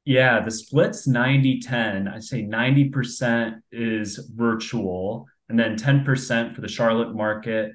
Yeah, 0.05 0.41
the 0.41 0.51
split's 0.51 1.07
90 1.07 1.61
10. 1.61 2.09
I 2.09 2.19
say 2.19 2.43
90% 2.43 3.61
is 3.71 4.19
virtual, 4.35 5.27
and 5.49 5.57
then 5.57 5.77
10% 5.77 6.57
for 6.57 6.61
the 6.61 6.69
Charlotte 6.69 7.15
market. 7.15 7.71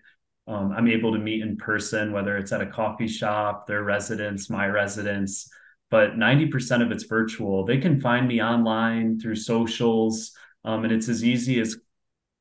Um, 0.46 0.74
I'm 0.76 0.90
able 0.90 1.14
to 1.14 1.20
meet 1.20 1.42
in 1.42 1.56
person, 1.56 2.12
whether 2.12 2.36
it's 2.36 2.52
at 2.52 2.60
a 2.60 2.68
coffee 2.68 3.08
shop, 3.08 3.66
their 3.66 3.84
residence, 3.84 4.50
my 4.50 4.68
residence, 4.68 5.50
but 5.94 6.16
90% 6.16 6.84
of 6.84 6.92
it's 6.92 7.04
virtual. 7.04 7.66
They 7.66 7.78
can 7.78 8.02
find 8.02 8.28
me 8.28 8.42
online 8.42 9.20
through 9.20 9.36
socials, 9.36 10.32
um, 10.66 10.86
and 10.86 10.92
it's 10.92 11.08
as 11.08 11.24
easy 11.24 11.60
as 11.60 11.76
a 11.76 11.78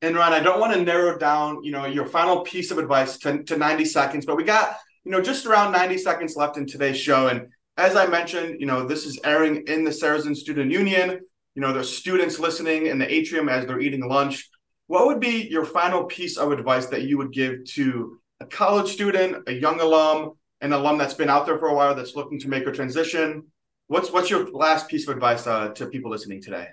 and 0.02 0.16
Ron, 0.16 0.34
I 0.34 0.40
don't 0.40 0.60
want 0.60 0.74
to 0.74 0.82
narrow 0.82 1.18
down, 1.18 1.64
you 1.64 1.72
know, 1.72 1.86
your 1.86 2.06
final 2.06 2.42
piece 2.42 2.72
of 2.72 2.80
advice 2.80 3.18
to, 3.20 3.44
to 3.44 3.58
90 3.58 3.86
seconds, 3.86 4.26
but 4.26 4.36
we 4.36 4.44
got, 4.44 4.78
you 5.04 5.12
know, 5.12 5.22
just 5.22 5.46
around 5.46 5.72
90 5.74 6.00
seconds 6.00 6.36
left 6.36 6.58
in 6.58 6.66
today's 6.66 6.98
show. 6.98 7.28
And 7.28 7.48
as 7.78 7.96
I 7.96 8.08
mentioned, 8.08 8.60
you 8.60 8.66
know, 8.66 8.86
this 8.86 9.06
is 9.06 9.20
airing 9.24 9.68
in 9.68 9.84
the 9.84 9.92
Sarazen 9.92 10.36
Student 10.36 10.72
Union. 10.72 11.20
You 11.54 11.62
know, 11.62 11.72
there's 11.72 11.96
students 11.96 12.40
listening 12.40 12.88
in 12.88 12.98
the 12.98 13.14
atrium 13.14 13.48
as 13.48 13.68
they're 13.68 13.80
eating 13.80 14.08
lunch. 14.08 14.50
What 14.88 15.06
would 15.06 15.20
be 15.20 15.48
your 15.50 15.66
final 15.66 16.06
piece 16.06 16.38
of 16.38 16.52
advice 16.52 16.88
that 16.88 17.04
you 17.04 17.18
would 17.20 17.32
give 17.32 17.64
to 17.76 18.20
a 18.40 18.46
college 18.46 18.92
student, 18.92 19.44
a 19.48 19.54
young 19.54 19.80
alum, 19.80 20.32
an 20.62 20.74
alum 20.74 20.98
that's 20.98 21.14
been 21.14 21.30
out 21.30 21.46
there 21.46 21.60
for 21.60 21.68
a 21.68 21.76
while 21.76 21.94
that's 21.94 22.16
looking 22.16 22.40
to 22.40 22.50
make 22.50 22.66
a 22.66 22.72
transition? 22.72 23.44
What's 23.88 24.12
what's 24.12 24.30
your 24.30 24.50
last 24.52 24.88
piece 24.88 25.08
of 25.08 25.14
advice 25.14 25.46
uh, 25.46 25.70
to 25.70 25.86
people 25.86 26.10
listening 26.10 26.42
today? 26.42 26.70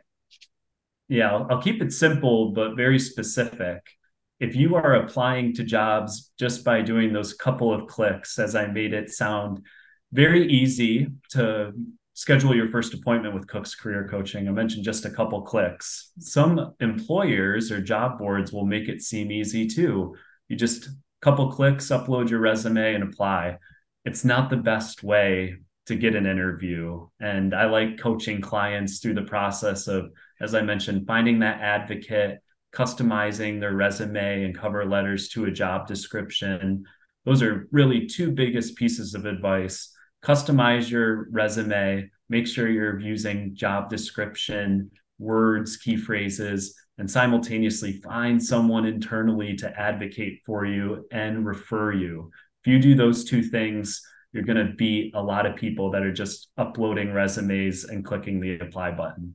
Yeah, 1.08 1.32
I'll, 1.32 1.46
I'll 1.50 1.62
keep 1.62 1.82
it 1.82 1.92
simple 1.92 2.52
but 2.52 2.76
very 2.76 2.98
specific. 2.98 3.82
If 4.40 4.54
you 4.54 4.76
are 4.76 4.94
applying 4.94 5.54
to 5.54 5.64
jobs 5.64 6.30
just 6.38 6.64
by 6.64 6.82
doing 6.82 7.12
those 7.12 7.34
couple 7.34 7.72
of 7.74 7.86
clicks, 7.86 8.38
as 8.38 8.54
I 8.54 8.66
made 8.66 8.92
it 8.92 9.10
sound 9.10 9.64
very 10.12 10.46
easy 10.46 11.08
to 11.30 11.72
schedule 12.14 12.54
your 12.54 12.68
first 12.68 12.94
appointment 12.94 13.34
with 13.34 13.46
Cook's 13.46 13.74
Career 13.74 14.08
Coaching. 14.10 14.48
I 14.48 14.50
mentioned 14.50 14.84
just 14.84 15.04
a 15.04 15.10
couple 15.10 15.42
clicks. 15.42 16.10
Some 16.18 16.74
employers 16.80 17.70
or 17.70 17.80
job 17.80 18.18
boards 18.18 18.52
will 18.52 18.66
make 18.66 18.88
it 18.88 19.02
seem 19.02 19.30
easy 19.30 19.68
too. 19.68 20.16
You 20.48 20.56
just 20.56 20.88
couple 21.20 21.52
clicks, 21.52 21.88
upload 21.88 22.28
your 22.28 22.40
resume 22.40 22.94
and 22.94 23.04
apply. 23.04 23.58
It's 24.04 24.24
not 24.24 24.50
the 24.50 24.56
best 24.56 25.02
way 25.02 25.58
to 25.88 25.96
get 25.96 26.14
an 26.14 26.26
interview. 26.26 27.06
And 27.18 27.54
I 27.54 27.64
like 27.64 27.98
coaching 27.98 28.40
clients 28.40 29.00
through 29.00 29.14
the 29.14 29.22
process 29.22 29.88
of, 29.88 30.10
as 30.40 30.54
I 30.54 30.60
mentioned, 30.60 31.06
finding 31.06 31.38
that 31.40 31.60
advocate, 31.60 32.38
customizing 32.74 33.58
their 33.58 33.74
resume 33.74 34.44
and 34.44 34.56
cover 34.56 34.84
letters 34.84 35.30
to 35.30 35.46
a 35.46 35.50
job 35.50 35.86
description. 35.86 36.84
Those 37.24 37.42
are 37.42 37.68
really 37.72 38.06
two 38.06 38.30
biggest 38.30 38.76
pieces 38.76 39.14
of 39.14 39.24
advice. 39.24 39.90
Customize 40.22 40.90
your 40.90 41.28
resume, 41.30 42.10
make 42.28 42.46
sure 42.46 42.68
you're 42.68 43.00
using 43.00 43.54
job 43.54 43.88
description, 43.88 44.90
words, 45.18 45.78
key 45.78 45.96
phrases, 45.96 46.74
and 46.98 47.10
simultaneously 47.10 47.92
find 48.02 48.42
someone 48.42 48.84
internally 48.84 49.56
to 49.56 49.80
advocate 49.80 50.40
for 50.44 50.66
you 50.66 51.06
and 51.12 51.46
refer 51.46 51.92
you. 51.92 52.30
If 52.62 52.70
you 52.70 52.78
do 52.78 52.94
those 52.94 53.24
two 53.24 53.42
things, 53.42 54.02
you're 54.38 54.54
going 54.54 54.64
to 54.64 54.72
beat 54.74 55.12
a 55.16 55.22
lot 55.22 55.46
of 55.46 55.56
people 55.56 55.90
that 55.90 56.04
are 56.04 56.12
just 56.12 56.48
uploading 56.56 57.12
resumes 57.12 57.82
and 57.82 58.04
clicking 58.04 58.38
the 58.38 58.56
apply 58.60 58.92
button. 58.92 59.34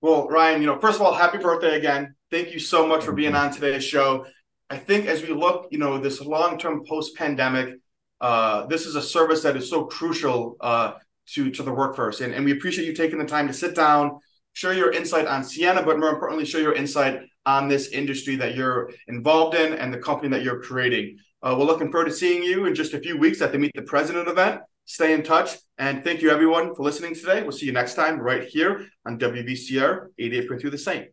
Well, 0.00 0.26
Ryan, 0.26 0.60
you 0.60 0.66
know, 0.66 0.80
first 0.80 0.98
of 0.98 1.06
all, 1.06 1.14
happy 1.14 1.38
birthday 1.38 1.76
again. 1.76 2.16
Thank 2.28 2.52
you 2.52 2.58
so 2.58 2.86
much 2.88 3.04
for 3.04 3.12
being 3.12 3.36
on 3.36 3.52
today's 3.52 3.84
show. 3.84 4.26
I 4.68 4.78
think 4.78 5.06
as 5.06 5.22
we 5.22 5.28
look, 5.28 5.68
you 5.70 5.78
know, 5.78 5.98
this 5.98 6.20
long-term 6.20 6.82
post-pandemic, 6.88 7.76
uh, 8.20 8.66
this 8.66 8.84
is 8.84 8.96
a 8.96 9.02
service 9.02 9.42
that 9.42 9.56
is 9.56 9.70
so 9.70 9.84
crucial 9.84 10.56
uh, 10.60 10.94
to 11.34 11.50
to 11.52 11.62
the 11.62 11.72
workforce, 11.72 12.20
and, 12.20 12.34
and 12.34 12.44
we 12.44 12.50
appreciate 12.50 12.86
you 12.86 12.94
taking 12.94 13.18
the 13.18 13.24
time 13.24 13.46
to 13.46 13.52
sit 13.52 13.76
down, 13.76 14.18
share 14.54 14.72
your 14.72 14.90
insight 14.90 15.26
on 15.26 15.44
Siena, 15.44 15.84
but 15.84 16.00
more 16.00 16.10
importantly, 16.10 16.44
share 16.44 16.62
your 16.62 16.74
insight 16.74 17.20
on 17.46 17.68
this 17.68 17.88
industry 17.88 18.34
that 18.36 18.56
you're 18.56 18.90
involved 19.06 19.54
in 19.54 19.74
and 19.74 19.94
the 19.94 19.98
company 19.98 20.28
that 20.30 20.42
you're 20.42 20.60
creating. 20.60 21.18
Uh, 21.42 21.56
we're 21.58 21.64
looking 21.64 21.90
forward 21.90 22.06
to 22.06 22.12
seeing 22.12 22.42
you 22.42 22.66
in 22.66 22.74
just 22.74 22.92
a 22.92 23.00
few 23.00 23.16
weeks 23.16 23.40
at 23.40 23.50
the 23.50 23.58
Meet 23.58 23.72
the 23.74 23.82
President 23.82 24.28
event. 24.28 24.60
Stay 24.84 25.14
in 25.14 25.22
touch. 25.22 25.56
And 25.78 26.04
thank 26.04 26.20
you, 26.20 26.30
everyone, 26.30 26.74
for 26.74 26.82
listening 26.82 27.14
today. 27.14 27.42
We'll 27.42 27.52
see 27.52 27.66
you 27.66 27.72
next 27.72 27.94
time 27.94 28.18
right 28.18 28.44
here 28.44 28.86
on 29.06 29.18
WVCR 29.18 30.08
88.3 30.20 30.70
The 30.70 30.78
Saint. 30.78 31.08